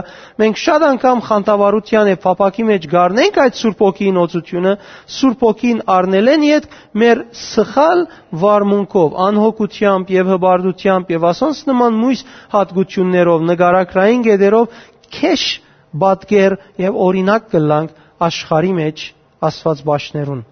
[0.43, 4.73] մենք շատ անգամ խանտավարության եւ փապակի մեջ գարնենք այդ Սուրբ ոգին օծությունը,
[5.17, 6.67] Սուրբ ոգին առնելեն իդ
[7.03, 8.03] մեր սխալ
[8.43, 12.25] վարմունքով, անհոգությամբ եւ հբարդությամբ եւ ասոնց նման մույս
[12.57, 14.83] հատկություններով, նկարակրային գեդերով
[15.15, 15.47] քեշ
[16.03, 19.07] բատկեր եւ օրինակ կլանք աշխարի մեջ
[19.47, 20.45] Աստված ճաշներուն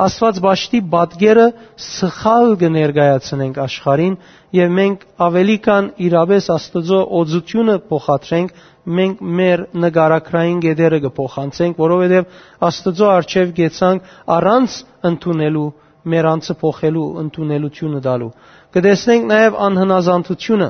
[0.00, 1.44] Աստված ճաշտի բադգերը
[1.86, 4.14] սխալ կներկայացնենք աշխարհին
[4.58, 8.54] եւ մենք ավելի կան իրավես Աստծո օծությունը փոխադրենք
[9.00, 12.38] մենք մեր նկարակրային գեդերը կփոխանցենք որովհետեւ
[12.70, 14.10] Աստծո արչեւ գեցանք
[14.40, 14.78] առանց
[15.10, 15.66] ընդունելու
[16.14, 18.30] մեր անձը փոխելու ընդունելությունը տալու
[18.76, 20.68] կտեսնենք նաեւ անհնազանդությունը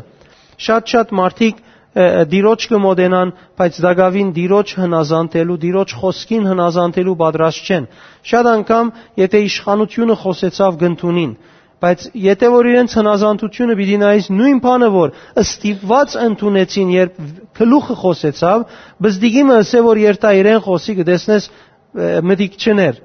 [0.67, 7.89] շատ-շատ մարդիկ դիրոջ կմոդենան, բայց դակավին դիրոջ հնազանդելու, դիրոջ խոսքին հնազանդելու պատրաստ չեն։
[8.31, 11.33] Շատ անգամ, եթե իշխանությունը խոսեցավ գնտունին,
[11.81, 17.21] բայց եթե որ իրենց հնազանդությունը պիտի նայես նույն բանը որ ըստիպված ընդունեցին երբ
[17.61, 18.65] գլուխը խոսեցավ
[19.07, 21.49] բզդիգիմը ասե որ երթա իրեն խոսի կտեսնես
[22.31, 23.01] մտիկ չներ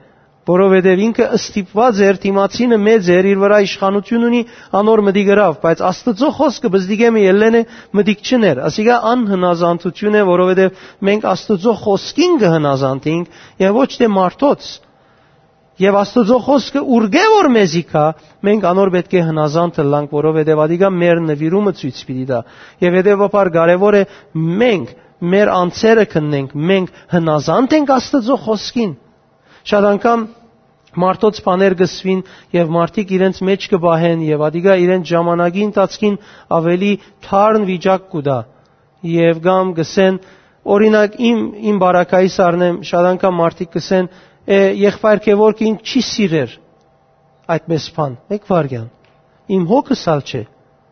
[0.45, 4.41] որովհետև ինքը ըստիպված էր թիմացինը մեծ էր իր վրա իշխանություն ունի
[4.79, 7.61] անոր մդի գրավ բայց աստծո խոսքը բզդիգեմը ելնե
[7.99, 14.73] մդիկ չներ ասիկա անհնազանդություն է որովհետև մենք աստծո խոսքին կհնազանդենք եւ ոչ թե մարդոց
[15.75, 18.03] Եվ Աստծո խոսքը ուրգե որ մեզի կա,
[18.47, 22.39] մենք անոր պետք է հնազանդ լանք, որովհետև ադիգա մեր նվիրումը ցույց պիտի դա։
[22.85, 24.03] Եվ հետեւաբար կարևոր է
[24.63, 24.93] մենք
[25.35, 28.95] մեր անձերը քննենք, մենք հնազանդ ենք Աստծո խոսքին։
[29.65, 30.25] Շատ անգամ
[31.01, 32.21] մարդոց բաներ գսվին
[32.55, 36.17] եւ մարդիկ իրենց մեջ կբահեն եւ ադիգա իրենց ժամանակի ընթացքին
[36.57, 36.91] ավելի
[37.27, 38.37] թարն վիճակ կուտա
[39.15, 40.19] եւ գամ գսեն
[40.75, 44.07] օրինակ իմ իմ բարակայիս առնեմ շատ անգամ մարդիկ գսեն
[44.85, 46.55] եղբայր որ կին չի սիրեր
[47.55, 48.87] այդպես բան մեկ վարյան
[49.55, 50.41] իմ հոգս ալ չէ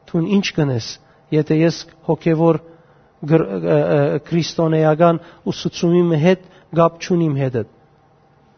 [0.10, 0.90] թուն ինչ կնես
[1.34, 2.60] եթե ես հոգևոր
[4.30, 6.46] քրիստոնեական ուսուցումի հետ
[6.78, 7.73] գապ չունիմ հետդ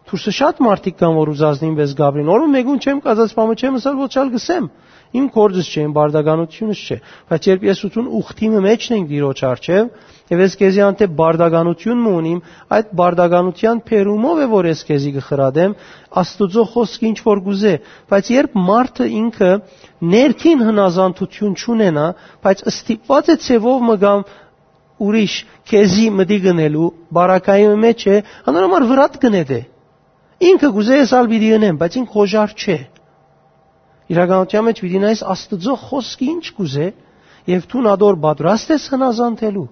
[0.06, 3.96] Թուրսը շատ մարդիկ կան, որ ուզածնին վես Գաբրին։ Օրը մեգուն չեմ կազած բամը չեմ ասալ,
[4.06, 4.68] ոչ ալ գսեմ։
[5.16, 6.98] Իմ կորձս չէ, իմ բարդականությունս չէ։
[7.32, 9.90] Բայց երբ ես ութուն ուխտիմը մեջն ենք դիրոջ արչև,
[10.34, 12.40] եւ ես քեզի անտե բարդականություն ունիմ,
[12.76, 15.76] այդ բարդականության փերումով է որ ես քեզի գխրադեմ,
[16.22, 17.74] Աստուծո խոսքը ինչ որ գուզե,
[18.12, 19.52] բայց երբ մարդը ինքը
[20.16, 22.08] ներքին հնազանդություն չունենա,
[22.46, 24.26] բայց ըստիպված է ցևով մգամ
[25.06, 25.38] ուրիշ
[25.70, 28.20] քեզի մդի գնելու, բարակայի մեջ է,
[28.52, 29.62] անորոմար վրատ գնեդե։
[30.44, 32.78] Ինքը գուզե ես ալ պիտի ընեմ, բայց ինք խոժար չէ։
[34.16, 36.88] Իրականության մեջ պիտի նայես Աստծո խոսքը ինչ գուզե,
[37.56, 39.66] եւ դու նադոր պատրաստ ես հնազանդելու։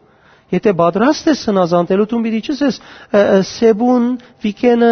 [0.53, 2.79] Եթե պատրաստ ես հնազանդելու, դու պիտի չես
[3.49, 4.03] սեբուն,
[4.43, 4.91] վիկենը,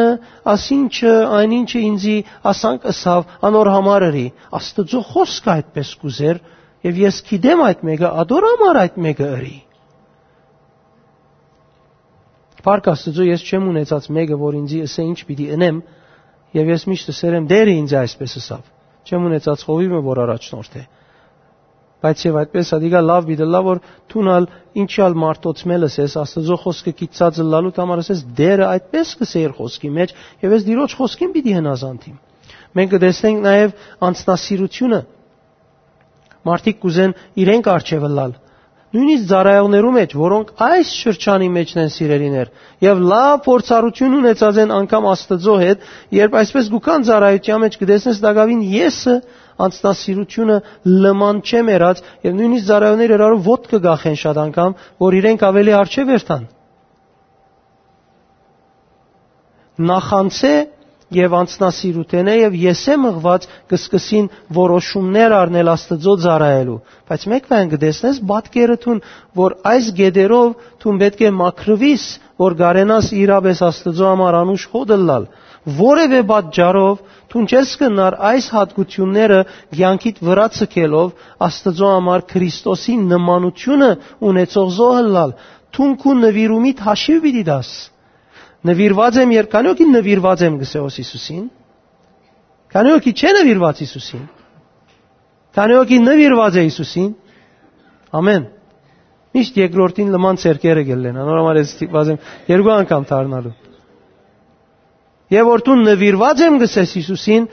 [0.54, 2.16] ասինչը, այնինչը ինձի
[2.52, 4.26] ասանք ասավ, անոր համարերի։
[4.60, 6.42] Աստծո խոսքը այդպես գուզեր,
[6.90, 9.58] եւ ես գիտեմ այդ մեկը, ադոր համար այդ մեկը ըրի։
[12.66, 15.78] Փառք Աստծո, ես չեմ ունեցած մեկը, որ ինձ ասե ինչ պիտի ընեմ,
[16.58, 18.66] եւ ես միշտ ասերեմ դերը ինձ այսպես ասավ։
[19.08, 20.84] Չեմ ունեցած խովիմը, որ առաջնորդ է։
[22.02, 24.46] Բայց եւ այդպես ադիգա լավ բիդը լավ որ թունալ
[24.82, 30.56] ինչալ մարտոցմելս ես Աստծո խոսքը կիծածը լալու համար ասես դերը այդպես կսեիր խոսքի մեջ եւ
[30.58, 32.16] ես դիրոջ խոսքին պիտի հնազանդիմ։
[32.82, 33.76] Մենք կտեսնենք նաեւ
[34.10, 35.02] անձնասիրությունը
[36.50, 37.14] մարդիկ կուզեն
[37.46, 38.34] իրենք արջևը լալ
[38.92, 42.50] նույնիսկ ծառայողներու մեջ, որոնք այս շրջանի մեջն են սիրելիներ,
[42.84, 45.86] եւ լավ փորձառություն ունեցած են անգամ Աստծո հետ,
[46.18, 49.16] երբ այսպես գուքան ծառայության մեջ կդեսնես դակավին եսը
[49.62, 50.58] անձնասիրությունը
[51.06, 54.76] լման չէ մերած եւ նույնիսկ ծառայողները իրարու ոտ կգախեն շատ անգամ,
[55.06, 56.46] որ իրենք ավելի արժե վերթան։
[59.92, 60.54] Նախանցե
[61.12, 66.78] եւ անցնասիրութենե եւ եսե մղված կսկսին որոշումներ առնել Աստծո ծառայելու
[67.12, 69.02] բայց մեկ բան կդեսնես բատկերը թուն
[69.42, 70.50] որ այս գեդերով
[70.84, 72.06] թուն պետք է մակրվիս
[72.46, 75.30] որ գարենաս իրապես Աստծո համար անուշ հոդլալ
[75.82, 79.40] որևէ պատճառով թուն չես կնար այս հատկությունները
[79.78, 81.12] ցանկիտ վրա ցկելով
[81.48, 83.92] Աստծո համար Քրիստոսի նմանությունը
[84.32, 85.36] ունեցող զոհլալ
[85.76, 87.70] թուն քու նվիրումիդ հաշիվ պիտի դաս
[88.70, 91.46] նվիրված եմ երբ քանի օքի նվիրված եմ գսեոս Հիսուսին
[92.76, 94.28] քանի օքի չէ նվիրված Հիսուսին
[95.58, 97.10] քանի օքի նվիրված է Հիսուսին
[98.22, 98.46] ամեն
[99.32, 103.58] միշտ երկրորդին լման ցերկերը գելեն անորոմալ ես ստիպված եմ երկու անգամ դառնալու
[105.32, 107.44] Եվ որ դու նվիրված եմ գսես Հիսուսին,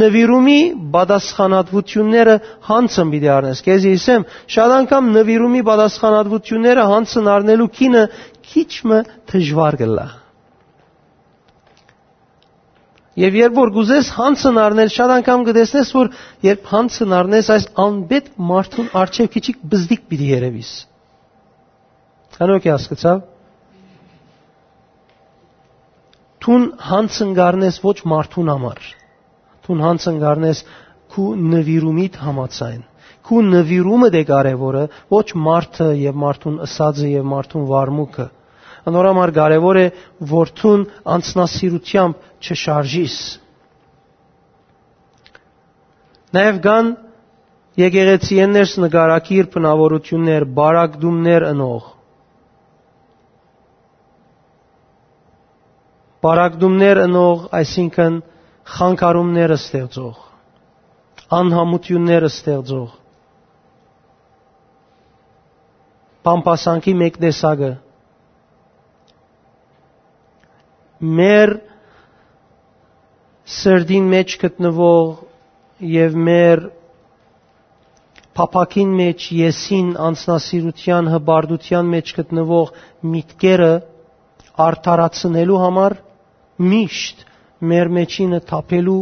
[0.00, 0.56] նվիրումի
[0.94, 2.34] բադասխանատվությունները
[2.66, 4.24] հանցն պիտի առնես։ Քեզի ասեմ,
[4.56, 8.02] շատ անգամ նվիրումի բադասխանատվությունները հանցն առնելու քինը
[8.48, 8.98] քիչը
[9.30, 10.06] դժվար գլա։
[13.18, 16.10] Եվ երբ որ գուզես հանցն առնել, շատ անգամ կտեսնես, որ
[16.46, 20.70] երբ հանցն առնես, այս անբետ մարդուն արչև քիչիկ բզդիկ պիտի երևիս։
[22.38, 23.24] Հանոք է հասկացավ։
[26.46, 28.86] Թուն հանցն գարնես ոչ մարդուն համար։
[29.66, 30.62] Թուն հանցն գարնես
[31.14, 32.82] քու նվիրումիդ համացայն։
[33.28, 38.28] Քու նվիրումը դե կարևորը, ոչ մարդը եւ մարդուն ըսածը եւ մարդուն վարմուկը
[38.88, 39.86] Անորամար կարևոր է
[40.32, 43.18] որդուն անցնասիրությամբ չշարժիս։
[46.38, 46.90] Նաև կան
[47.78, 51.86] եկեղեցիներս նկարակիր բնավորություններ, բարակդումներ ընող։
[56.26, 58.16] Բարակդումներ ընող, այսինքն
[58.76, 60.16] խանգարումներ ստեղծող,
[61.38, 62.96] անհամություններ ստեղծող։
[66.28, 67.70] Պամպասանքի մեկ տեսակը
[71.00, 71.52] մեր
[73.58, 75.12] սրդին մեջ գտնվող
[75.92, 76.64] եւ մեր
[78.38, 82.72] փապակին մեջ եսին անձնասիրության հբարդության մեջ գտնվող
[83.14, 83.70] միտքերը
[84.66, 85.96] արդարացնելու համար
[86.72, 87.24] միշտ
[87.70, 89.00] մեր մեջինը թափելու,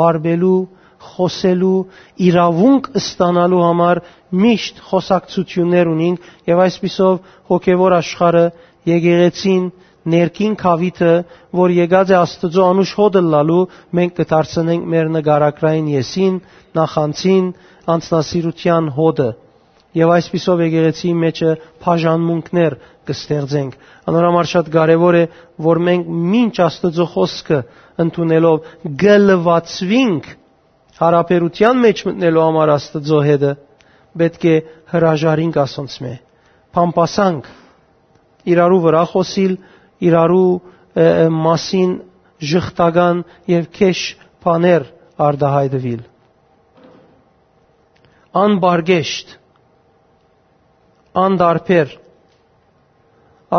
[0.00, 0.60] բարբելու,
[1.10, 1.74] խոսելու,
[2.28, 4.00] իրավունք ստանալու համար
[4.44, 7.14] միշտ խոսակցություններ ունենք եւ այսպիսով
[7.52, 8.44] հոգեվոր աշխարը
[8.90, 9.70] եկեղեցին
[10.08, 11.12] ներքին խավիթը,
[11.60, 13.60] որ եկած է Աստծո անուշ հոդը լալու,
[13.98, 16.40] մենք կդարձնենք մեր նկարակրային եսին,
[16.80, 17.46] նախանցին,
[17.94, 19.28] անձնասիրության հոդը։
[20.00, 21.52] Եվ այսպիսով եկեղեցի մեջը
[21.84, 22.76] բաժանմունքներ
[23.10, 23.72] կստեղծենք։
[24.10, 25.22] Անորամար շատ կարևոր է,
[25.66, 27.58] որ մենք մինչ Աստծո խոսքը
[28.04, 28.68] ընդունելով
[29.02, 30.28] գլվացվինք
[31.00, 33.50] հարաբերության մեջ մտնելու համար Աստծո հետը,
[34.20, 34.54] պետք է
[34.94, 36.12] հրաժարինք ասոնց մե։
[36.76, 37.50] Փամփասանք
[38.54, 39.54] իրարու վրա խոսիլ
[40.08, 40.52] իրարու
[41.40, 41.90] մասին
[42.50, 44.00] ժխտական եւ քեշ
[44.44, 44.86] բաներ
[45.20, 46.02] արդահայտվել
[48.40, 49.34] անբարգեշտ
[51.24, 51.94] անդարբեր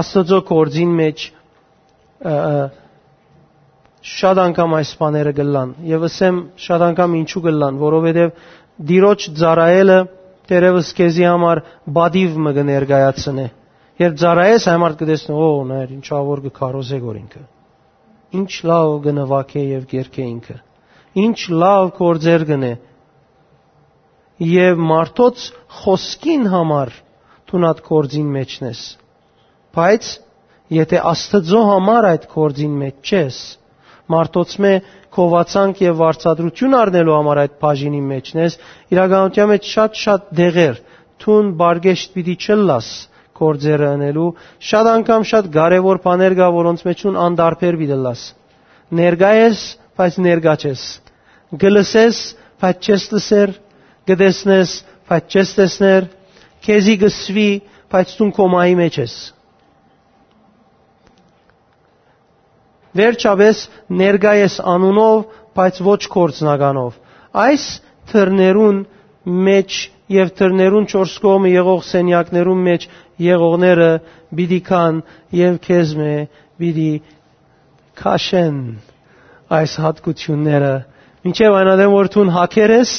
[0.02, 1.26] աստծո կորձին մեջ
[4.12, 8.32] շատ անգամ այս բաները գլան եւ ասեմ շատ անգամ ինչու գլան որովհետեւ
[8.92, 9.98] դիրոջ ծառայելը
[10.52, 11.62] դերևս քեզի համար
[11.98, 13.46] բադիվ մը կներկայացնե
[14.02, 17.42] Երբ ծառայես համարտ կտեսնու, օ, նայր, ինչա որ կքարոզե գոր ինքը։
[18.40, 20.56] Ինչ լավ գնվակե եւ գերքե ինքը։
[21.22, 22.72] Ինչ լավ կորձեր գնե։
[24.52, 25.44] Եվ մարդոց
[25.82, 26.94] խոսքին համար
[27.52, 28.82] թունատ կորձին մեջն ես։
[29.76, 30.10] Բայց
[30.72, 33.40] եթե Աստծո համար այդ կորձին մեջ չես,
[34.16, 34.74] մարդոցմե
[35.18, 38.58] քովացանք եւ վարչադրություն առնելու համար այդ բաժինի մեջն ես,
[38.96, 40.82] իրականության մեջ շատ-շատ դեղեր,
[41.22, 42.92] թուն բարգեշտ պիտի չլաս
[43.42, 44.28] գործերը անելու,
[44.72, 48.24] շատ անգամ շատ կարևոր բաներ կա, որոնց մեջ ուն անդարբեր վիդելաս։
[49.02, 49.60] Ներկա ես,
[49.98, 50.86] բայց ներկա չես։
[51.62, 52.22] Գլսես,
[52.62, 53.54] բայց չես լսեր,
[54.12, 54.74] գտեսնես,
[55.12, 56.10] բայց չես տեսներ,
[56.66, 57.50] քեզի գսվի,
[57.92, 59.16] բայց դու կոմայի մեջ ես։
[63.02, 63.60] Վերջապես
[64.02, 65.20] ներկա ես անունով,
[65.56, 66.98] բայց ոչ կորցնականով։
[67.46, 67.66] Այս
[68.12, 68.82] թրներուն
[69.48, 69.78] մեջ
[70.12, 72.88] եւ թրներուն 4 կողմը եղող սենյակներուն մեջ
[73.26, 73.90] եղողները
[74.38, 75.02] բիդի կան
[75.40, 76.14] եւ քեզ մե
[76.62, 76.92] բիդի
[78.02, 78.58] քաշեն
[79.62, 80.74] այս հատկությունները
[81.22, 82.92] Մինչև այն ադեմ որ ցուն հակեր ես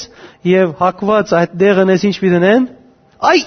[0.47, 2.67] եւ հակված այդ դեղն ես ինչ պիտենեն
[3.33, 3.41] այ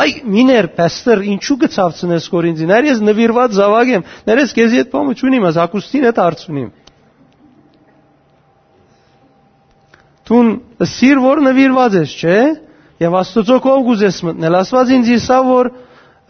[0.00, 5.14] այ միներ պաստոր ինչու գծավցնես կորինձի ներ ես նվիրված զավակ եմ ներես քեզի այդ բամը
[5.20, 6.68] ճունիմ ես հակուստին հետ արցունիմ
[10.30, 10.50] Տուն
[10.86, 12.34] սիր որ նվիրված ես չէ
[13.02, 15.70] եւ աստծո կով գուզես մտնել ասված ինձ իսա որ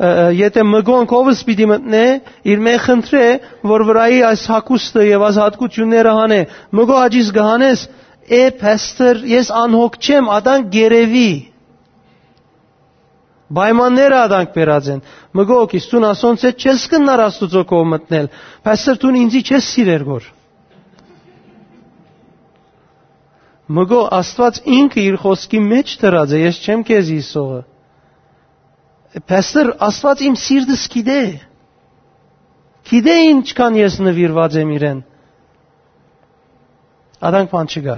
[0.01, 2.05] եթե մգոն կովս պիտի մտնե
[2.53, 3.25] իր մե խնդրե
[3.73, 6.39] որ վրայի այս հակուստը եւ այս հատկությունները հանե
[6.81, 7.83] մգո աջիս գահանես
[8.41, 11.29] է փաստեր ես անհոգ չեմ ադան գերեվի
[13.51, 15.01] Բայմանները ադանք բերած են։
[15.39, 18.29] Մգոք իստուն ասոնց է չես կնար աստուծո կով մտնել։
[18.67, 20.29] Փաստեր տուն ինձի չես սիրեր գոր։
[23.81, 27.59] Մգո Աստված ինքը իր խոսքի մեջ դրած է, ես չեմ քեզ իսողը։
[29.11, 31.23] Պաստոր Աստված իմ սիրտս գիտե։
[32.91, 35.01] Գիտե ինչքան ես նվիրված եմ իրեն։
[37.27, 37.97] Ադանք բան չկա։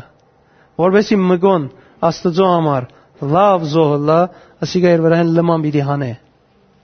[0.83, 1.67] Որովհետեւ մգոն
[2.09, 2.87] Աստծո համար
[3.33, 4.21] լավ զոհլա,
[4.65, 6.11] ասիգա իր վրան լման պիտի հանե։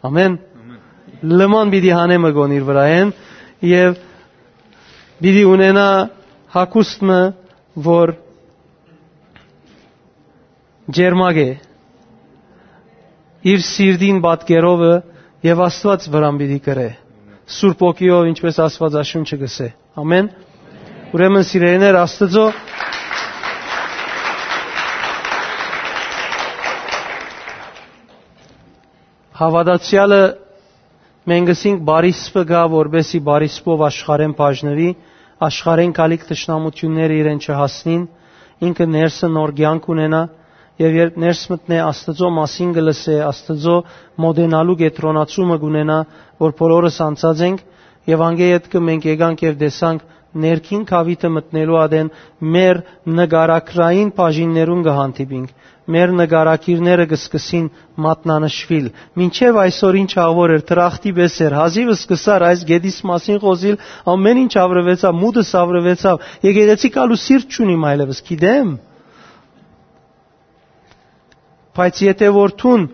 [0.09, 0.37] Ամեն։
[1.41, 3.14] Լման պիտի հանե մգոն իր վրան
[3.64, 3.97] եւ
[5.25, 5.88] պիտի ունենա
[6.53, 7.19] հակուստը,
[7.88, 8.14] որ
[10.99, 11.49] ջերմագ է
[13.46, 14.94] իր սիրտին պատկերովը
[15.46, 16.88] եւ Աստված վրան պիտի կրե։
[17.59, 19.68] Սուրբ ոգիով ինչպես Աստվածաշունչը գսե։
[20.03, 20.31] Ամեն։
[21.14, 22.46] Ուրեմն սիրելիներ Աստծո
[29.38, 30.22] հավատացյալը
[31.31, 34.88] մենգսինք բարիսպը գա, որբեսի բարիսպով աշխարեն բաժնվի,
[35.48, 38.03] աշխարեն կալիք տշնամությունները իրեն չհասնին,
[38.68, 40.22] ինքը ներսը նոր կյանք ունենա,
[40.83, 43.77] եւ երբ ներս մտնե Աստծո մասին գլսե, Աստծո
[44.25, 45.99] մոդենալու գետրոնացումը գունենա,
[46.45, 47.64] որ բոլորս անցած ենք
[48.09, 50.07] եւ անգեյետ կմենք եկանք եւ տեսանք
[50.45, 52.09] ներքին կավիտը մտնելու ադեն
[52.55, 52.81] մեր
[53.19, 57.69] նգարակրային բաժիններուն կհանդիպինք մեր նգարակիրները կսկսին
[58.07, 58.88] մատնանշվել
[59.21, 63.79] մինչև այսօր ինչ ավոր էր տրախտի պես էր հազիվը սկսար այս գեդիս մասին խոսիլ
[64.14, 68.77] ամեն ինչ ավրվեցավ մուտս ավրվեցավ եկեղեցի կալու սիրտ չունիմ այլևս գիտեմ
[71.79, 72.88] Բայց եթե որ ցուն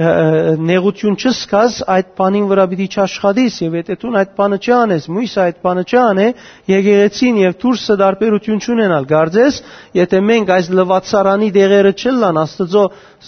[0.00, 5.56] նեղություն չսկաս, այդ բանին վրա պիտի չաշխատես եւ եթե դու այդ բանը չանես, մույսը այդ
[5.66, 6.26] բանը չանե,
[6.70, 9.58] եկեղեցին եւ դուրսը դարբերություն չունենալ։ Գարձես,
[9.98, 12.84] եթե մենք այս լվացարանի դեղերը չլան Աստծո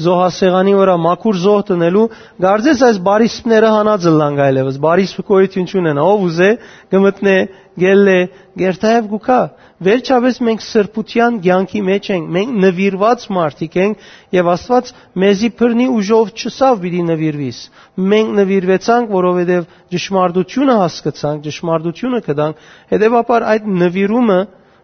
[0.06, 2.06] զոհասեղանի վրա մաքուր զոհ տնելու,
[2.46, 6.50] գարձես այս բարիսպները հանածը լան գայլևս, բարիսպը կոյություն չունենա, ով ուզե
[6.94, 7.36] գմտնե
[7.80, 8.16] գելլե
[8.60, 9.38] գերտայև գուքա
[9.86, 14.90] վերջապես մենք սրբության ցանկի մեջ ենք մենք նվիրված մարդիկ ենք եւ Աստված
[15.22, 17.60] մեզի բռնի ուժով չսավ պիտի նվիրվիս
[18.12, 24.40] մենք նվիրվեցանք որովհետեւ ճշմարտությունը հասկացանք ճշմարտությունը կդանք հետեւաբար այդ նվիրումը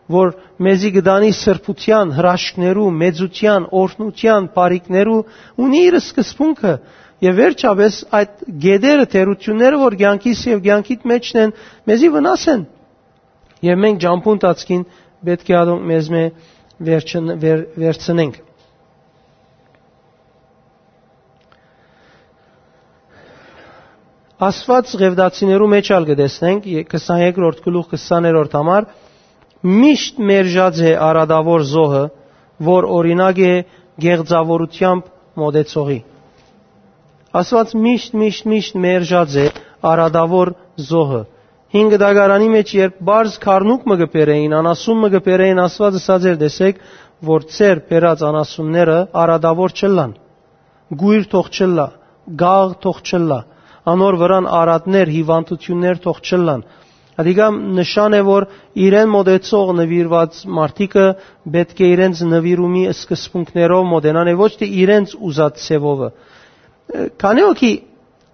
[0.09, 0.31] որ
[0.65, 5.19] մեզի գդանի սրբության հրաշքներու մեծության օրհնության բարիկներու
[5.65, 6.73] ունի իր սկզբունքը
[7.19, 11.55] Եվ վերջապես այդ գեդերը, թերությունները, որ ցանկիս եւ ցանկիտ մեջն են,
[11.91, 12.61] մեզի վնաս են։
[13.67, 14.83] Եվ մենք ջամփուն տածքին
[15.29, 16.23] պետք է ադոնք մեզ մե
[16.89, 18.37] վերջն վեր, վերցնենք։
[24.49, 28.85] Աստված ղևդացիներու մեջ ալ կտեսնենք 23-րդ գլուխ 20-րդ համար
[29.67, 32.03] միշտ մերժած է արադավոր զոհը,
[32.69, 33.55] որ օրինակ է
[34.05, 35.09] գեղձավորությամբ
[35.43, 35.99] մոդեցողի։
[37.43, 39.49] Աստված միշտ միշտ միշտ մերժած է
[39.91, 40.53] արադավոր
[40.93, 41.25] զոհը
[41.75, 46.79] հինգ դագարանի մեջ երբ բարձ քառնուկ մը գպերեին, անասուն մը գպերեին, Աստված ասած էր, տեսեք,
[47.29, 50.15] որ ծեր բերած անասունները արադավոր չլան։
[51.03, 51.87] Գույր թող չլա,
[52.41, 53.39] գաղ թող չլա,
[53.93, 56.65] անոր վրան արատներ, հիվանդություններ թող չլան։
[57.19, 58.45] Ադիգամ նշան է, որ
[58.79, 61.07] իրեն մոդեցող նվիրված մարդիկը
[61.55, 66.11] պետք է իրենց նվիրումի սկզբունքներով մոդենան, ոչ թե իրենց ուզած ցևովը։
[67.21, 67.73] Քանի օքի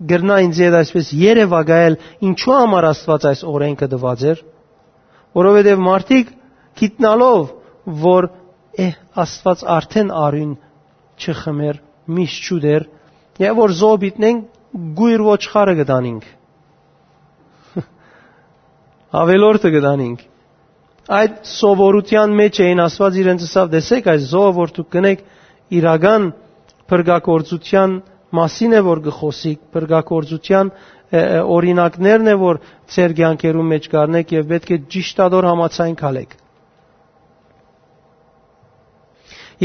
[0.03, 1.97] գրնա ինձ հետ այսպես երևակայել
[2.29, 4.41] ինչու համար Աստված այս օրենքը դված էր
[5.39, 6.33] որովհետև մարդիկ
[6.81, 7.45] գիտնալով
[8.05, 8.29] որ
[8.85, 8.89] է
[9.25, 10.53] Աստված արդեն արին
[11.25, 11.81] չխմեր
[12.19, 12.87] միշտ չուդեր
[13.45, 14.41] եւ որ զոբիտնեն
[14.99, 16.31] գույր ոչխարը գտանինք
[19.23, 20.25] ավելորդը գտանինք
[21.15, 25.25] այդ սովորության մեջ էին Աստված իրենց ասավ դեսեք այս զոհը որ դուք կնեք
[25.79, 26.33] իրական
[26.85, 27.95] Փրկակորձության
[28.39, 30.71] մասին է որ գխոսիկ, փրկակորձության
[31.55, 32.61] օրինակներն է որ
[32.95, 36.35] ծեր ցանկերու մեջ կառնեք եւ պետք է ճիշտador համացայն քալեք։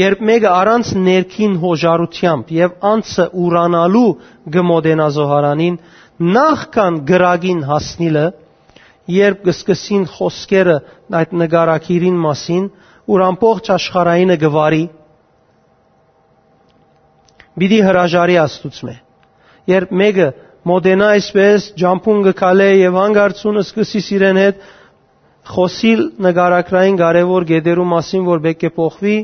[0.00, 4.10] Երբ մեկը առանց ներքին հոժարությամբ եւ անցը ուրանալու
[4.54, 5.80] գմոդենա զոհարանին
[6.36, 8.26] նախքան գրագին հասնիլը
[9.10, 10.76] երբ կսկսին խոսքերը
[11.20, 12.64] այդ նգարակիրին մասին,
[13.10, 14.82] ուր ամբողջ աշխարհայինը գվարի,
[17.60, 18.94] բիդի հրաժարի աստուծմե։
[19.70, 20.28] Երբ մեկը
[20.70, 24.64] մոդենա այսպես ջամփուն գկալե եւ հանգարցունը սկսի սիրեն հետ
[25.50, 29.16] խոսիլ նգարակրային կարևոր գեդերու մասին, որ բեկե փոխվի,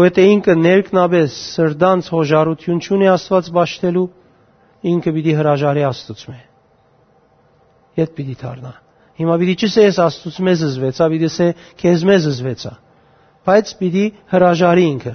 [0.00, 4.06] որտե ինքը ներքնաբես սրդանց հոժարություն ունի Աստված ճաշտելու,
[4.90, 6.36] ինքը պիտի հրաժարի Աստծո։
[8.00, 8.72] Ետ պիտի դառնա։
[9.20, 11.48] Հիմա պիտի չսես Աստծուց մեզ զվեցա, պիտի սե
[11.80, 12.72] քեզ մեզ զվեցա։
[13.50, 15.12] Բայց պիտի հրաժարի ինքը,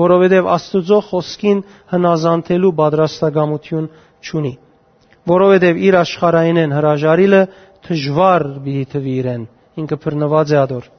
[0.00, 3.86] որովհետև Աստծո խոսքին հնազանդելու պատրաստակամություն
[4.26, 4.52] չունի։
[5.32, 7.40] Որովհետև իր աշխարհայինեն հրաժարիլը
[7.86, 9.48] դժվար պիտի թվի իրեն,
[9.82, 10.92] ինքը բռնված է ադոր։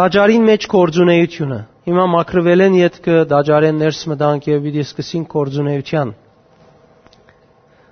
[0.00, 6.10] Դաջարին մեջ կորձունեությունը Հիմա մակրվել են յետքը դաջարեն ներս մտանք եւ պիտի սկսին կորձունեության։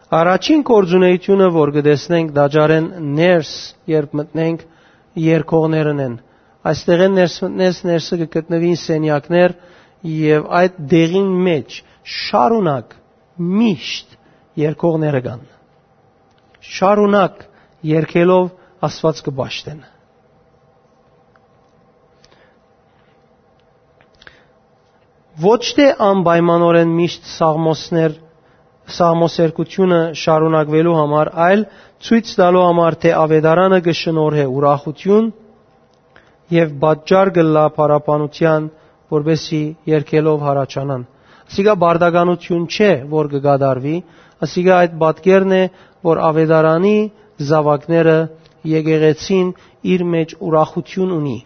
[0.09, 2.85] Առաջին կորձունեությունը, որ կտեսնենք դաջարեն
[3.17, 3.49] ներս,
[3.93, 4.63] երբ մտնենք
[5.21, 6.15] երկողներն են։
[6.71, 9.55] Այստեղ են ներս մտնես ներսը կգտնվին սենյակներ
[10.13, 11.77] եւ այդ դեղին մեջ
[12.15, 12.97] շարունակ
[13.59, 14.17] միշտ
[14.63, 15.45] երկողները կան։
[16.79, 17.45] Շարունակ
[17.93, 18.49] երկելով
[18.89, 19.85] Աստված կբաշտեն։
[25.39, 28.17] ոչ թե անպայմանորեն միշտ սաղմոսներ
[28.97, 31.65] սաղմոսերկությունը շարունակվելու համար, այլ
[32.09, 35.29] ցույց տալու համար, թե ավետարանը կշնորհե ուրախություն
[36.59, 38.69] եւ բաճար գլա փարապանության,
[39.13, 39.63] որբեսի
[39.93, 41.05] երկելով հարաճանան։
[41.49, 43.97] Ասիկա բարդականություն չէ, որ կգադարվի,
[44.45, 45.63] ասիկա այդ պատկերն է,
[46.09, 46.97] որ ավետարանի
[47.49, 48.17] զավակները
[48.73, 49.53] եկեղեցին
[49.95, 51.39] իր մեջ ուրախություն ունի։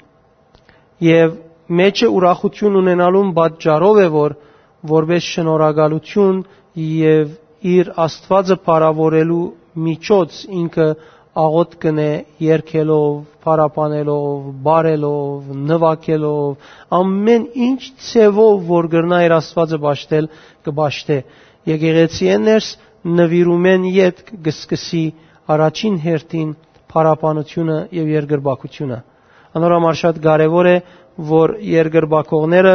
[1.07, 1.37] Եվ
[1.83, 4.35] մեջը ուրախություն ունենալուն պատճառով է որ
[4.93, 6.43] որպես շնորհակալություն
[6.81, 7.33] եւ
[7.73, 9.43] իր Աստվածը փառավորելու
[9.87, 10.87] միջոց ինքը
[11.43, 12.07] աղոտ կնե
[12.45, 13.13] երկելով,
[13.45, 20.29] փարապանելով, բարելով, նվակելով, ամեն ինչ ցևով որ գրնա իր Աստվածը ճաշտել
[20.69, 21.19] կբաշտե։
[21.73, 22.69] Եկեղեցիներս
[23.21, 25.05] նվիրում են յետ գսկսի
[25.57, 26.51] առաջին հերթին
[26.93, 28.99] փարապանությունը եւ երկրբակությունը։
[29.59, 30.77] Անորոմար շատ կարեւոր է
[31.33, 32.75] որ երկրբակողները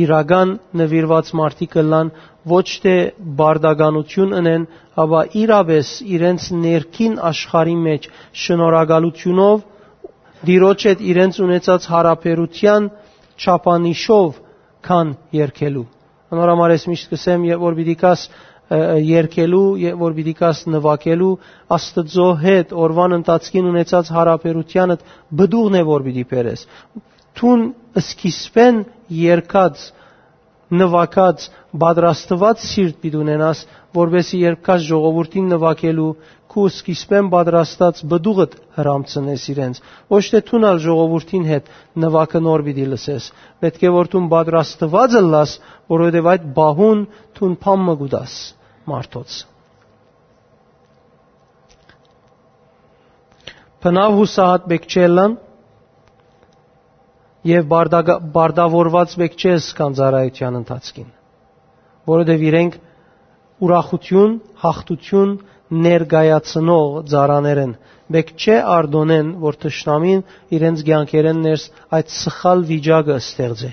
[0.00, 2.10] իրական նվիրված մարդիկ կլան
[2.52, 2.94] ոչ թե
[3.38, 4.62] բարդականություն ունեն,
[5.02, 8.08] ապա իրավես իրենց ներքին աշխարհի մեջ
[8.44, 9.66] շնորհակալությունով
[10.48, 12.88] դիրոջ հետ իրենց ունեցած հարաբերության
[13.42, 14.40] չափանիշով
[14.88, 15.84] քան երկելու։
[16.32, 18.24] Անորամար ես միշտ կսեմ, որ պիտի կաս
[19.12, 19.64] երկելու,
[20.00, 21.32] որ պիտի կաս նվակելու
[21.76, 24.96] Աստծո հետ օրվան ընթացքին ունեցած հարաբերությանը
[25.40, 26.64] բդուղն է որ պիտի բերես։
[27.42, 27.62] Թուն
[28.02, 28.84] սկիզբեն
[29.18, 29.88] երկած
[30.72, 31.46] նվակած
[31.82, 33.58] պատրաստված սիրտ պիտի ունենաս,
[33.98, 36.06] որբեսի երբ կաս ժողովրդին նվակելու
[36.52, 39.78] քու սկիզբեն պատրաստած բդուղդ հրամցնես իրենց
[40.12, 41.70] ոչ թե թունալ ժողովրդին հետ
[42.04, 43.28] նվակը նոր պիտի լսես
[43.64, 45.54] պետք է որ թուն պատրաստված լաս
[45.92, 47.00] որովհետև այդ բահուն
[47.38, 48.36] թուն փամը գուդաս
[48.92, 49.38] մարդոց
[53.82, 55.32] Բնավ հուսահատ բեկչելան
[57.48, 57.66] եւ
[58.36, 61.10] բարդավորված բեկչես կան ծառայության ընթացքին
[62.12, 62.76] որովհետև իրենք
[63.62, 64.32] ուրախություն,
[64.62, 65.32] հաղթություն
[65.86, 67.74] ներգայացնող ծառաներ են
[68.12, 70.24] մեկ չէ արդոնեն որ ճշնամին
[70.58, 71.64] իրենց ցանկերեն ներս
[71.98, 73.70] այդ սխալ վիճակը ստեղծե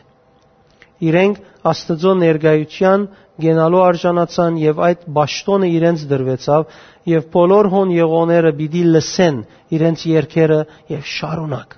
[1.09, 1.41] իրենք
[1.71, 3.03] աստծո ներգայության
[3.43, 6.79] գենալու արժանացան եւ այդ ճաշտոնը իրենց դրվեցավ
[7.13, 9.37] եւ բոլոր հոն եղոները պիտի լսեն
[9.77, 10.59] իրենց երկերը
[10.95, 11.77] եւ շարունակ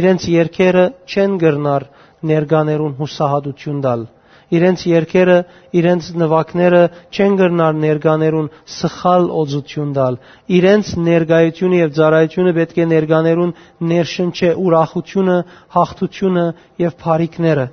[0.00, 0.84] իրենց երկերը
[1.14, 1.88] չեն գրնար
[2.32, 4.06] ներկաներուն հուսահատություն տալ
[4.54, 5.36] իրենց երկերը,
[5.78, 6.80] իրենց նվակները
[7.16, 10.18] չեն գրնար ներկաներուն սխալ օծություն տալ։
[10.58, 13.54] Իրենց ներգայությունը եւ ծառայությունը պետք է ներկաներուն
[13.92, 15.38] ներշնչե ուրախությունը,
[15.78, 16.46] հաղթությունը
[16.84, 17.66] եւ բարիկները։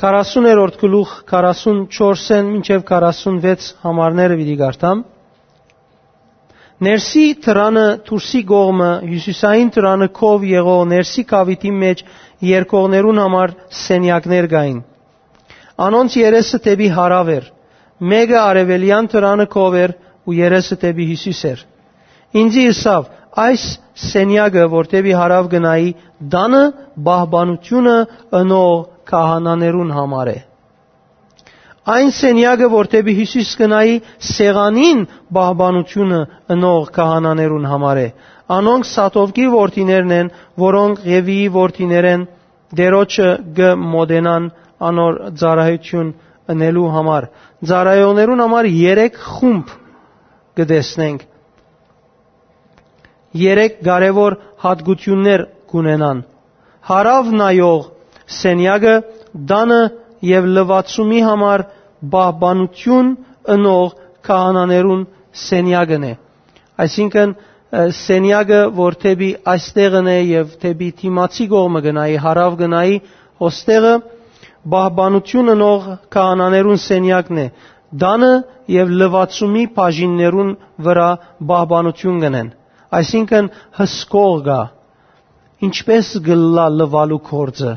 [0.00, 5.02] 40-րդ գլուխ 44-ն մինչև 46 համարները պիտի գարտամ։
[6.80, 12.02] Ներսի տրանը դուրսի գողմը հյուսիսային տրանը քով եղող ներսի կավիտի մեջ
[12.50, 14.78] երկողներուն համար սենյակներ գային։
[15.86, 17.50] Անոնց երեսը տեպի հարավ էր։
[18.12, 21.64] մեկը արևելյան թրանը կով էր ու երեսը դեպի Հիսուս էր։
[22.40, 23.08] Ինձի ըսավ,
[23.44, 23.64] այս
[24.10, 25.90] սենյակը, որտեւի հարավ գնայի,
[26.32, 26.62] դանը
[27.10, 27.96] բահբանությունը
[28.40, 28.76] ընող
[29.10, 30.38] քահանաներուն համար է։
[31.88, 33.94] Այն սենյակը, որտեւի Հիսուս գնայի,
[34.30, 34.98] սեղանին
[35.32, 36.18] բահբանությունը
[36.54, 38.08] ընող քահանաներուն համար է։
[38.56, 42.26] Անոնք Սատովկի որդիներն են, որոնք Ղևիի որդիներ են,
[42.80, 43.70] դերոջը գ.
[43.94, 44.50] Մոդենան
[44.90, 46.12] անոր ծառայություն
[46.54, 47.26] ընելու համար։
[47.70, 49.74] Ծառայողներուն համար 3 խումբ
[50.60, 51.26] կտեսնենք
[53.40, 56.22] երեք կարևոր հատկություններ կունենան։
[56.90, 57.82] Հարավ նայող
[58.40, 58.94] սենյակը
[59.50, 59.80] դանը
[60.28, 61.64] եւ լվացումի համար
[62.14, 63.08] բահբանություն
[63.54, 63.94] ընող
[64.28, 65.02] քահանաներուն
[65.44, 66.12] սենյակն է։
[66.84, 67.34] Այսինքն
[68.00, 72.96] սենյակը, որ թեպի այստեղն է եւ թեպի թիմացի կողմը գնայի, հարավ գնայի,
[73.46, 73.92] ոստեղը
[74.74, 77.46] բահբանություն ընող քահանաներուն սենյակն է։
[78.00, 78.32] Դանը
[78.70, 80.50] եւ լվացումի բաժիններուն
[80.86, 81.10] վրա
[81.50, 82.50] բահբանություն կնեն
[82.98, 83.48] այսինքն
[83.78, 84.58] հսկող գա
[85.66, 87.74] ինչպես գլա լվալու կորձը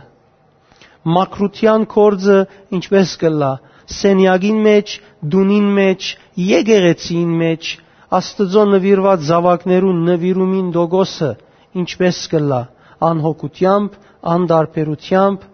[1.17, 2.37] մակրության կորձը
[2.77, 3.51] ինչպես գլա
[3.99, 4.93] սենյագին մեջ
[5.33, 6.09] դունին մեջ
[6.49, 7.71] եկեղեցին մեջ
[8.19, 11.31] աստծո նվիրված զավակներուն նվիրումին դոգոսը
[11.83, 12.61] ինչպես կլա
[13.09, 13.97] անհոգությամբ
[14.33, 15.47] անդարբերությամբ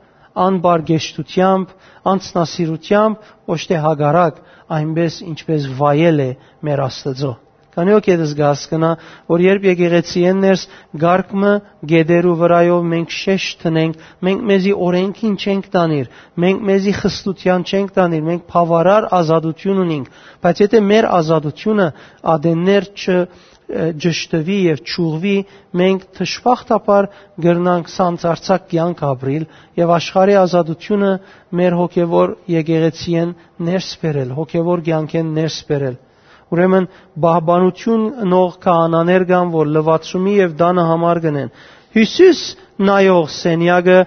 [0.45, 1.75] անբարգեշտությամբ
[2.13, 4.41] անցնասիրությամբ ոչ թե հագարակ
[4.79, 6.31] այնպես ինչպես վայել է
[6.69, 7.31] մեր աստծո
[7.79, 8.87] Քանի որ կետս գասկնա,
[9.31, 10.63] որ երբ եկեղեցի են ներս
[11.03, 11.51] գարկմը
[11.91, 16.09] գեդերու վրայով մենք շեշ տնենք, մենք մեզի օրենքին չենք տանիր,
[16.43, 20.09] մենք մեզի խստության չենք տանիր, մենք բավարար ազատություն ունենք,
[20.43, 21.87] բայց եթե մեր ազատությունը
[22.35, 23.15] ադեններ չ
[24.01, 25.33] ջշտվի եւ ճուղվի
[25.81, 27.07] մենք թշվախտապար
[27.45, 29.45] գրնանք սանցարցակ կյանք ապրիլ
[29.81, 31.11] եւ աշխարհի ազատությունը
[31.61, 33.35] մեր հոգեվոր եկեղեցիեն
[33.69, 35.99] ներս բերել հոգեվոր կյանքեն ներս բերել
[36.49, 36.87] Ուրեմն
[37.23, 41.51] բահբանություն նող քահանաներ կան, որ լվացումի եւ դանը համար գնեն։
[41.97, 42.41] Հիսուս
[42.89, 43.97] նայող սենյակը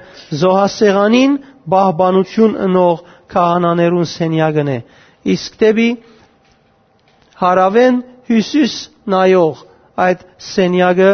[0.43, 1.36] զոհասեղանին
[1.74, 4.78] բահբանություն ընող քահանաներուն սենյակն է։
[5.34, 5.88] Իսկ դեպի
[7.43, 8.01] հարավեն
[8.32, 8.74] Հիսուս
[9.12, 9.62] նայող
[10.07, 11.11] այդ սենյակը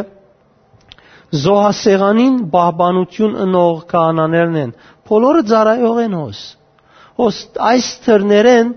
[1.45, 4.71] զոհասեղանին բահբանություն ընող քահանաներն են։
[5.09, 6.41] Բոլորը ծառայող են հոս։
[7.19, 8.71] Հոս այս թրներեն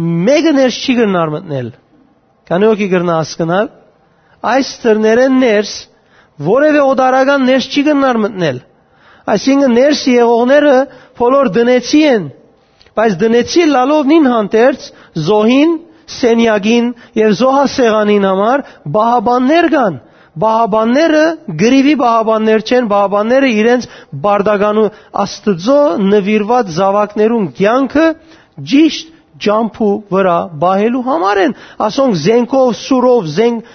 [0.00, 1.72] մեկը ներս չի գնար մտնել։
[2.48, 3.68] Քանի ոքի գրնա հասկանալ,
[4.54, 5.74] այս թրներեն ներս
[6.48, 8.58] որևէ օդարական ներս չի գնար մտնել։
[9.34, 10.74] Այսինքն ներս եղողները
[11.18, 12.24] բոլոր դնեցի են,
[12.98, 14.88] բայց դնեցի լալով նին հանդերձ
[15.28, 15.78] զոհին,
[16.14, 18.64] սենյագին եւ զոհասեղանին համար
[18.96, 19.96] բահաբաններ կան։
[20.44, 21.22] Բահաբանները
[21.62, 23.84] գրիվի բահաբաններ չեն, բահաբանները իրենց
[24.24, 24.86] բարդականու
[25.24, 25.80] աստծո
[26.10, 28.06] նվիրված զավակներուն կյանքը
[28.74, 31.54] ճիշտ ջամփու վրա բահելու համար են
[31.86, 33.72] ասոնք զենքով սուրով զենք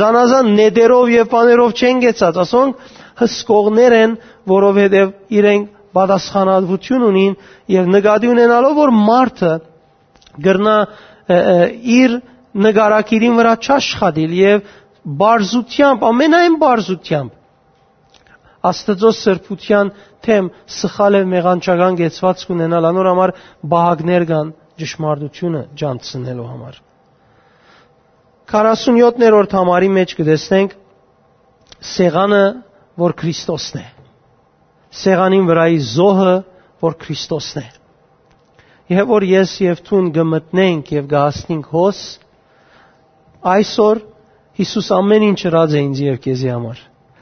[0.00, 2.88] զանազան նեդերով եւ բաներով չեն գեցած ասոնք
[3.20, 4.16] հսկողներ են
[4.54, 7.34] որովհետեւ իրենք պատասխանատվություն ունին
[7.76, 9.52] եւ նկատի ունենալով որ մարդը
[10.46, 10.76] գրնա
[12.00, 12.16] իր
[12.66, 14.62] նկարակիրին վրա չաշխատիլ եւ
[15.20, 17.36] բարձությամբ ամենայն բարձությամբ
[18.68, 19.90] Աստծո սրբության
[20.26, 20.50] թեմ
[20.80, 23.32] սխալ եւ մեղանչական գեցված կունենալ անոր համար
[23.72, 24.52] բահագներ կան
[24.82, 26.80] ճշմարտությունը ջանցնելու համար
[28.50, 30.72] 47-րդ համարի մեջ կտեսնենք
[31.90, 32.44] սեղանը,
[33.00, 33.84] որ Քրիստոսն է։
[35.00, 36.32] Սեղանին վրայի զոհը,
[36.82, 37.66] որ Քրիստոսն է։
[38.90, 42.00] Եվ որ ես եւ ցուն գմտնենք եւ գահստենք հոս,
[43.54, 44.02] այսօր
[44.60, 46.80] Հիսուս ամեն ինչ ռաձ է ինձ եւ քեզի համար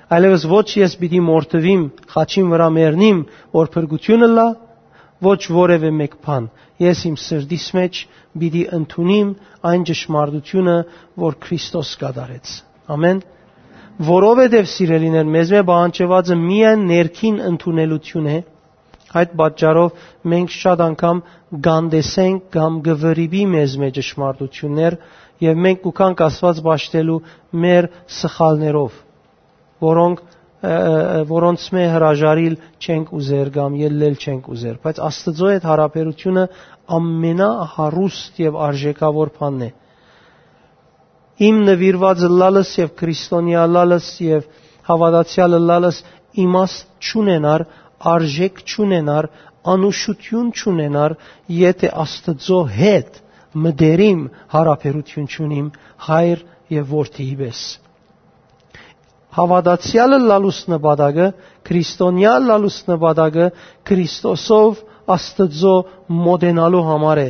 [0.08, 1.82] այլևս ոչ ես պիտի մորթվիմ
[2.12, 3.18] խաչին վրա մեռնիմ,
[3.52, 4.46] որ փրկությունը լա,
[5.24, 6.44] ոչ որևէ մեկ բան։
[6.80, 8.00] Ես իմ սրտիս մեջ
[8.38, 9.32] պիտի ընդունիմ
[9.68, 10.76] այն ճշմարտությունը,
[11.24, 12.52] որ Քրիստոս կատարեց։
[12.94, 13.20] Ամեն։
[14.08, 18.38] Որովհետև սիրելիներ, մեզ մե բանջվածը միայն ներքին ընդունելություն է,
[19.18, 21.22] այդ պատճառով մենք շատ անգամ
[21.66, 24.98] գանդեսենք կամ գվրիբի մեզ մեջ ճշմարտություններ
[25.48, 27.20] եւ մենք կուքանք Աստված ճաշտելու
[27.64, 27.90] մեր
[28.20, 29.04] սխալներով
[29.84, 30.26] որոնք
[30.58, 36.44] որոնց մե հրաժարիլ չենք ուզեր կամ ելնել չենք ուզեր, բայց Աստծո այդ հարաբերությունը
[36.98, 39.70] ամենահարուստ եւ արժեքավոր բանն է։
[41.48, 44.48] Իմ նվիրված լալս եւ քրիստոնյա լալս եւ
[44.90, 46.02] հավատացյալ լալս
[46.42, 47.66] իմաստ չունենար,
[48.18, 49.30] արժեք չունենար,
[49.78, 51.14] անուշություն չունենար,
[51.54, 53.20] եթե Աստծո հետ
[53.62, 54.24] մդերիմ
[54.58, 55.70] հարաբերություն չունիմ
[56.08, 57.62] հայր եւ որդիի պես
[59.36, 61.26] հավատացյալը լալուս նպատակը,
[61.68, 63.50] քրիստոնյա լալուս նպատակը
[63.88, 64.80] Քրիստոսով
[65.18, 65.74] Աստծո
[66.24, 67.28] մոդենալու համար է։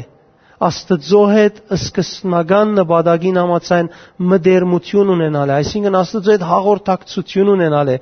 [0.59, 3.91] Աստծո հետ սկսնական նպատակին համաձայն
[4.33, 7.97] մդերմություն ունենալ է, այսինքն Աստծո հետ հաղորդակցություն ունենալ է,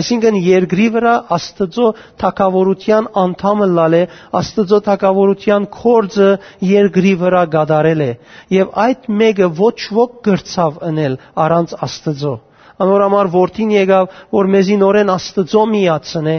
[0.00, 1.86] այսինքն երկրի վրա Աստծո
[2.24, 4.02] թակավորության անդամը լալ է,
[4.42, 6.30] Աստծո թակավորության կորձը
[6.72, 8.12] երկրի վրա գադարել է,
[8.58, 12.38] եւ այդ մեկը ոչ ոք գրծավ ընել առանց Աստծո։
[12.80, 16.36] Անորամար որդին եկավ, որ մեզի նորեն Աստծո միացնե,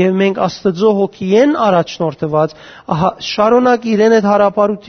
[0.00, 2.56] եւ մենք Աստծո հոգիեն առաջնորդված
[3.28, 4.26] շարունակ իրեն այդ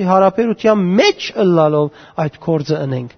[0.10, 3.14] հարաբերության մեջ ըլլալով այդ կորձը ընենք։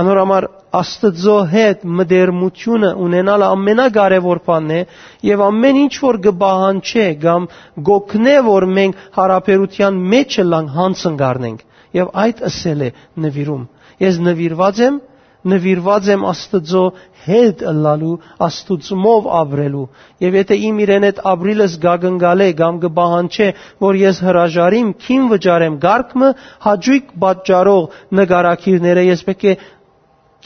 [0.00, 0.46] Անորամար
[0.80, 4.82] Աստծո հետ մդերմությունը ունենալը ամենակարևոր բանն է
[5.30, 7.48] եւ ամեն ինչ որ գբահանչե կամ
[7.88, 11.64] գոքնե որ մենք հարաբերության մեջ լան հանցնգարնենք
[11.98, 12.90] եւ այդ ասել է
[13.24, 13.64] նվիրում։
[14.00, 15.00] Ես նվիրված եմ
[15.48, 16.82] նվիրված եմ Աստծո
[17.24, 18.12] հետ ըլլալու,
[18.46, 19.84] Աստուծմով ապրելու։
[20.24, 23.48] Եվ եթե իմ իրեն այդ ապրիլս գագնգալե կամ գբահանչե,
[23.86, 26.30] որ ես հրաժարիմ, քին վճարեմ գարկմը,
[26.66, 29.56] հաջույք պատճառող նկարակիրները ես պետք է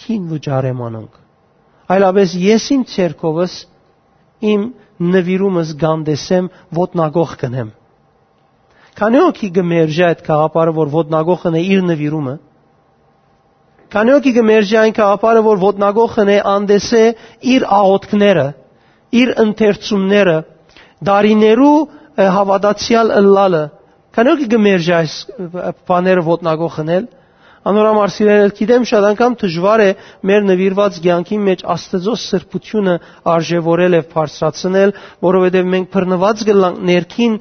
[0.04, 1.20] քին վճարեմ անոնք։
[1.94, 3.54] Այլապես ես իմ ցերկովս
[4.54, 4.62] իմ
[5.14, 7.70] նվիրումս գանդեսեմ ոտնագող կնեմ։
[8.94, 12.34] Քանի օքի գմերժա այդ կաղապարը, որ ոտնագողն է իր նվիրումը,
[13.92, 17.02] Քանի ոքի կմերժի այն կաղապարը, որ ոտնագողն է անդեսե
[17.54, 18.46] իր աղոտքները,
[19.20, 20.36] իր ընթերցումները,
[21.08, 21.74] դարիներու
[22.38, 23.62] հավատացյալ ըլլալը։
[24.14, 25.14] Քանի ոքի կմերժի այս
[25.90, 27.06] բաները ոտնագողնել,
[27.64, 29.86] Անորամար սիրել գիտեմ շատ անգամ դժվար է
[30.28, 32.96] մեր նվիրված ցանկի մեջ Աստծո սրբությունը
[33.34, 34.92] արժևորել եւ բարձրացնել,
[35.24, 37.38] որովհետեւ մենք բռնված գլանք ներքին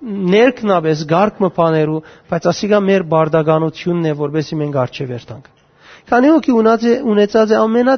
[0.00, 1.98] ներքնաբես գարկ մփաներու,
[2.30, 5.50] բայց ասիկա մեր բարդականությունն է, որբեսի մենք արժե վերտանք։
[6.10, 6.54] Քանի ոքի
[7.12, 7.96] ունեցած է ամենա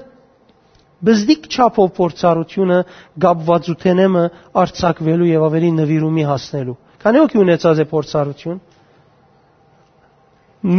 [1.03, 2.79] բզդիկ չափով փորձառությունը
[3.23, 4.25] գապվածութենեմը
[4.63, 8.61] արցակվելու եւ ավելի նվիրումի հասնելու։ Քանի ոքի ունեցած է փորձառություն։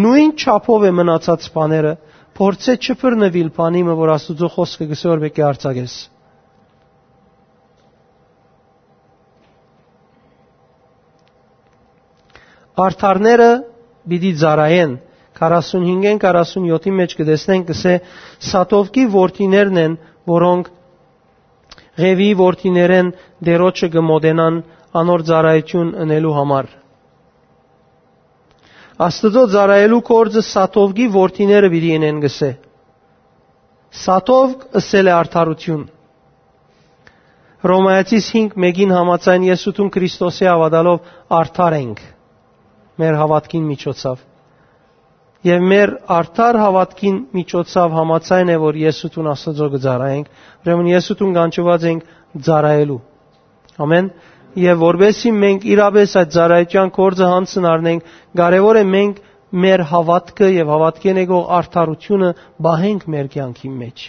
[0.04, 1.92] Նույն չափով է մնացած բաները,
[2.40, 5.96] փորձե չփռնվել բանիմը, որ Աստուծո խոսքը գսոր բեկի արցակես։
[12.82, 13.50] Արդարները
[14.10, 14.94] պիտի ծարայեն
[15.38, 17.94] 45-ին 47-ի մեջ կտեսնենք ասե
[18.50, 19.98] Սատովկի ворթիներն են,
[20.30, 20.70] որոնք
[22.02, 23.12] Ղևի ворթիներեն
[23.46, 24.56] դերոջը կմոդենան
[25.02, 26.70] անոր ծարայություն ընելու համար։
[29.08, 32.52] Աստծո ծարայելու կորձը Սատովկի ворթիները պիտի ենեն գսե։
[34.04, 35.84] Սատովկ ըսել է արդարություն։
[37.74, 42.02] Ռոմայացիս 5:1-ին համաձայն Եսուտուն Քրիստոսի ավադալով արդար ենք
[43.02, 44.22] մեր հավատքին միջոցով։
[45.44, 50.30] Եվ մեր արդար հավատքին միջոցով համացայն է, որ Եսուտուն Աստծո գծարայենք,
[50.64, 52.06] ուրեմն Եսուտուն կանչված ենք
[52.48, 53.00] ծարայելու։
[53.84, 54.08] Ամեն։
[54.64, 59.22] Եվ որբեսի մենք իրապես այդ ծարայության կորձը հանցն առնենք, կարևոր է մենք
[59.64, 62.30] մեր հավատքը եւ հավատքեն եկող արդարությունը
[62.68, 64.06] բահենք մեր կյանքի մեջ։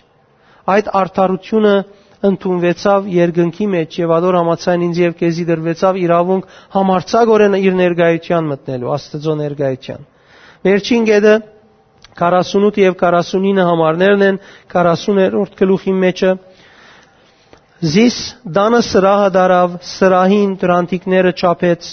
[0.74, 1.72] Այդ արդարությունը
[2.28, 6.46] ընդունվեցավ երկնքի մեջ եւ ադոր համացան ինձ եւ քեզի դրվեցավ իրավունք
[6.76, 10.06] համարցակորեն իր ներգայության մտնելու Աստծո ներգայության։
[10.64, 11.34] Վերջին գեդը
[12.24, 14.40] 48 եւ 49 համարներն են
[14.74, 16.32] 40-րդ գլուխի մեջը
[17.84, 18.16] Զիս
[18.56, 21.88] դանը սրահը դարավ, սրահին դրանտիկները չափեց,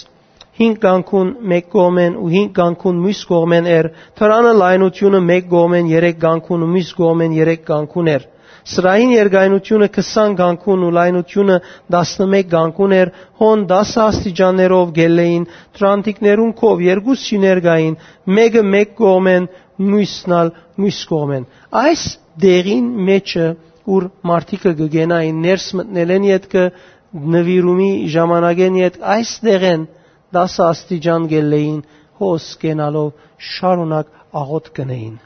[0.62, 3.90] հինգ գանքուն մեկ կողմեն ու հինգ գանքուն մյուս կողմեն էր,
[4.22, 8.28] թրանը լայնությունը մեկ կողմեն, երեք գանքուն ու մյուս կողմեն երեք գանքուն էր։
[8.72, 11.58] Սրային երկայնությունը 20 գանքուն ու լայնությունը
[11.96, 15.48] 11 գանքուն էր, հոն 10 աստիճաններով գելեին,
[15.78, 17.98] տրանտիկներուն կով երկուս շիներգային,
[18.38, 19.48] մեկը մեկ կողմեն,
[19.92, 21.48] մյուսնալ մյուս կողմեն։
[21.82, 22.04] Այս
[22.46, 23.48] դեղին մեջը
[23.92, 26.66] ուր մարդիկը գգենային ներս մտնելեն յետքը
[27.36, 29.88] նվիրումի ժամանակեն յետ այս դեղեն
[30.38, 31.82] 10 աստիճան գելեին
[32.22, 33.10] հոս կենալով
[33.52, 35.18] շարունակ աղոտ կնեին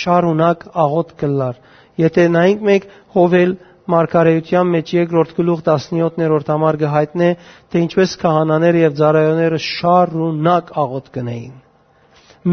[0.00, 1.60] շարունակ աղոտ կլար
[2.00, 2.86] Եթե նայենք մենք
[3.16, 3.56] Հովել
[3.90, 7.28] Մարգարեության մեջ երկրորդ գլուխ 17-րդ համար կհայտնե,
[7.72, 11.54] թե ինչպես քահանաները եւ ծառայողները շարունակ աղոտ կնեին։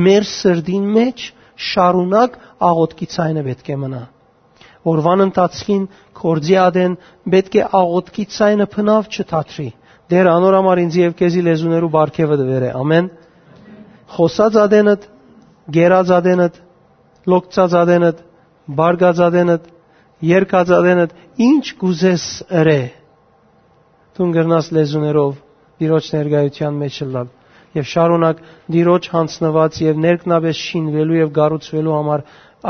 [0.07, 1.25] Մեր սրդին մեջ
[1.67, 2.37] շարունակ
[2.69, 4.01] աղոտքի ցայնը պետք է մնա։
[4.87, 5.85] Օրվան ընթացքին
[6.17, 6.97] կորձի ադեն
[7.33, 9.69] պետք է աղոտքի ցայնը փնավ չթատրի։
[10.07, 13.09] Դեր անոր համար ինձ եւ քեզի լեզուներու բարգեւը դվեր է։ Ամեն։
[14.15, 15.07] Խոսած ադենդ,
[15.77, 16.59] գերած ադենդ,
[17.33, 18.21] լոկցած ադենդ,
[18.79, 19.67] բարգածադենդ,
[20.27, 21.15] երկածադենդ,
[21.47, 22.25] ինչ կուզես
[22.61, 22.79] ըրե,
[24.17, 25.35] դուն գրնաս լեզուներով
[25.81, 27.27] դիրոջ ներգայության մեջ լալ
[27.77, 28.39] եւ շարունակ
[28.73, 32.23] դիրոջ հանցնված եւ ներքնաբես շինվելու եւ գառուցվելու համար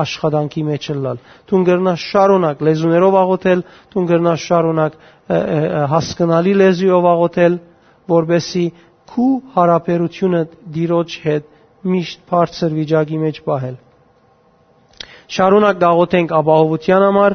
[0.03, 1.21] աշխատանքի մեջ լալ
[1.51, 4.97] դուն գրնաս շարունակ լեզուներով աղոթել դուն գրնաս շարունակ
[5.93, 7.57] հասկանալի լեզուով աղոթել
[8.11, 8.65] որբեսի
[9.13, 10.41] քու հարաբերությունը
[10.77, 11.51] դիրոջ հետ
[11.93, 13.75] միշտ բարձր վիճակի մեջ պահել։
[15.35, 17.33] Շարունակ գաղութենք ապահովության համար,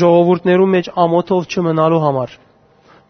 [0.00, 2.34] ժողովուրդներու մեջ ամոթով չմնալու համար,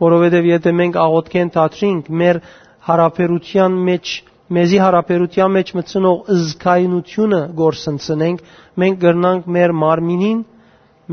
[0.03, 2.39] որովհետև եթե մենք աղոթքեն դատրինք մեր
[2.89, 4.13] հարաբերության մեջ
[4.53, 8.43] մեզի հարաբերության մեջ մցնող զգայունությունը գործընծնենք,
[8.83, 10.41] մենք գրնանք մեր մարմինին,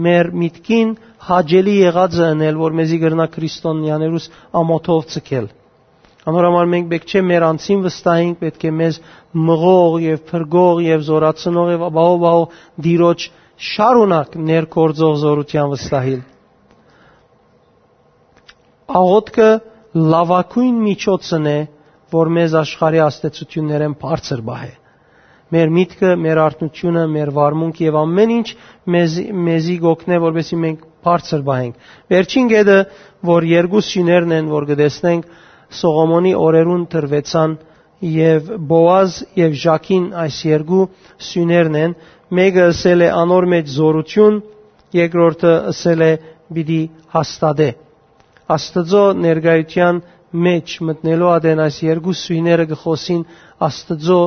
[0.06, 0.92] մեր միտքին
[1.30, 4.28] հաջելի եղածը անել, որ մեզի գրնա քրիստոնյաներուս
[4.62, 5.48] ամոթով ցկել։
[6.28, 8.98] Անորոմար մենք պետք չէ մեր անձին վստահենք, պետք է մեզ
[9.50, 12.58] մղող եւ փրկող եւ զորացնող եւ ապահովող
[12.88, 13.28] դիրոջ
[13.70, 16.20] շարունակ ներկործող զորության վստահիլ։
[19.00, 19.50] Աղոթքը
[20.12, 21.58] լավակույն միջոցն է,
[22.14, 24.72] որ մեզ աշխարհի աստեցություններեն բարձր բահե։
[25.50, 28.50] Մեր միտքը, մեր արտնությունը, մեր վարմունքը եւ ամեն ինչ
[28.96, 29.14] մեզ
[29.50, 32.78] մեզի գոքնե, որովհետեւ մենք բարձր բահենք։ Վերջին գեդը,
[33.30, 35.32] որ երկու սյուներն են, որ գտեսնենք
[35.78, 37.52] Սողոմոնի օրերուն տրվեցան
[38.10, 40.84] եւ Բոազ եւ Ժակին այս երկու
[41.30, 41.96] սյուներն են,
[42.40, 44.40] մեկը ասել է անոր մեջ զորություն,
[45.00, 46.12] երկրորդը ասել է
[46.58, 46.80] պիտի
[47.16, 47.70] հաստատե։
[48.56, 50.00] Աստծո ներգայության
[50.46, 53.22] մեջ մտնելու ադեն այս երկու սույները գխոսին
[53.70, 54.20] Աստծո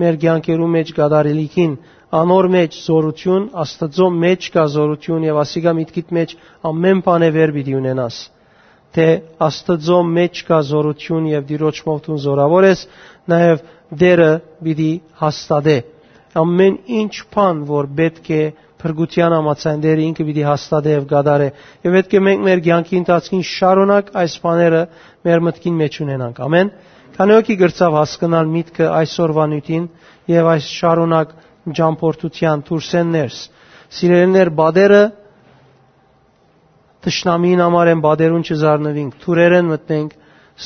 [0.00, 1.72] մեր ցանկերու մեջ գադարելիքին
[2.20, 6.36] անոր մեջ զորություն Աստծո մեջ կա զորություն եւ ասիգա միտքիդ մեջ
[6.72, 8.20] ամեն բան է վեր պիտի ունենաս
[8.94, 9.06] թե
[9.46, 12.82] Աստծո մեջ կա զորություն եւ Տիրոջ մոտուն զորավոր ես,
[13.30, 13.62] նաեւ
[14.00, 14.30] դերը
[14.66, 15.76] պիտի հաստատե։
[16.40, 18.42] Ամեն ինչ բան, որ պետք է
[18.80, 21.48] փրկության համացան դերը ինքը պիտի հաստատե եւ գադարե։
[21.86, 24.82] Եվ պետք է մենք մեր ցանկի ընթացքին շարունակ այս բաները
[25.26, 26.70] մեր մտքին մեջ ունենանք։ Ամեն։
[27.20, 29.86] Քանի օքի գրծավ հասկանալ միտքը այսօրվա նույնին
[30.30, 31.34] եւ այս շարունակ
[31.80, 33.40] ջամփորդության դուրս են ներս։
[33.90, 35.02] Սիրելիներ, բادرը
[37.04, 40.16] Տշնամին համար են բادرուն չզառնվինք, թուրերեն մտնենք,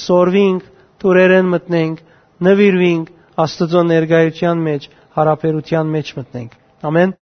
[0.04, 0.64] սորվինք,
[1.04, 2.00] թուրերեն մտնենք,
[2.48, 3.12] նվիրվինք
[3.44, 6.58] Աստծո ներկայության մեջ, հարաբերության մեջ մտնենք։
[6.90, 7.14] Ամեն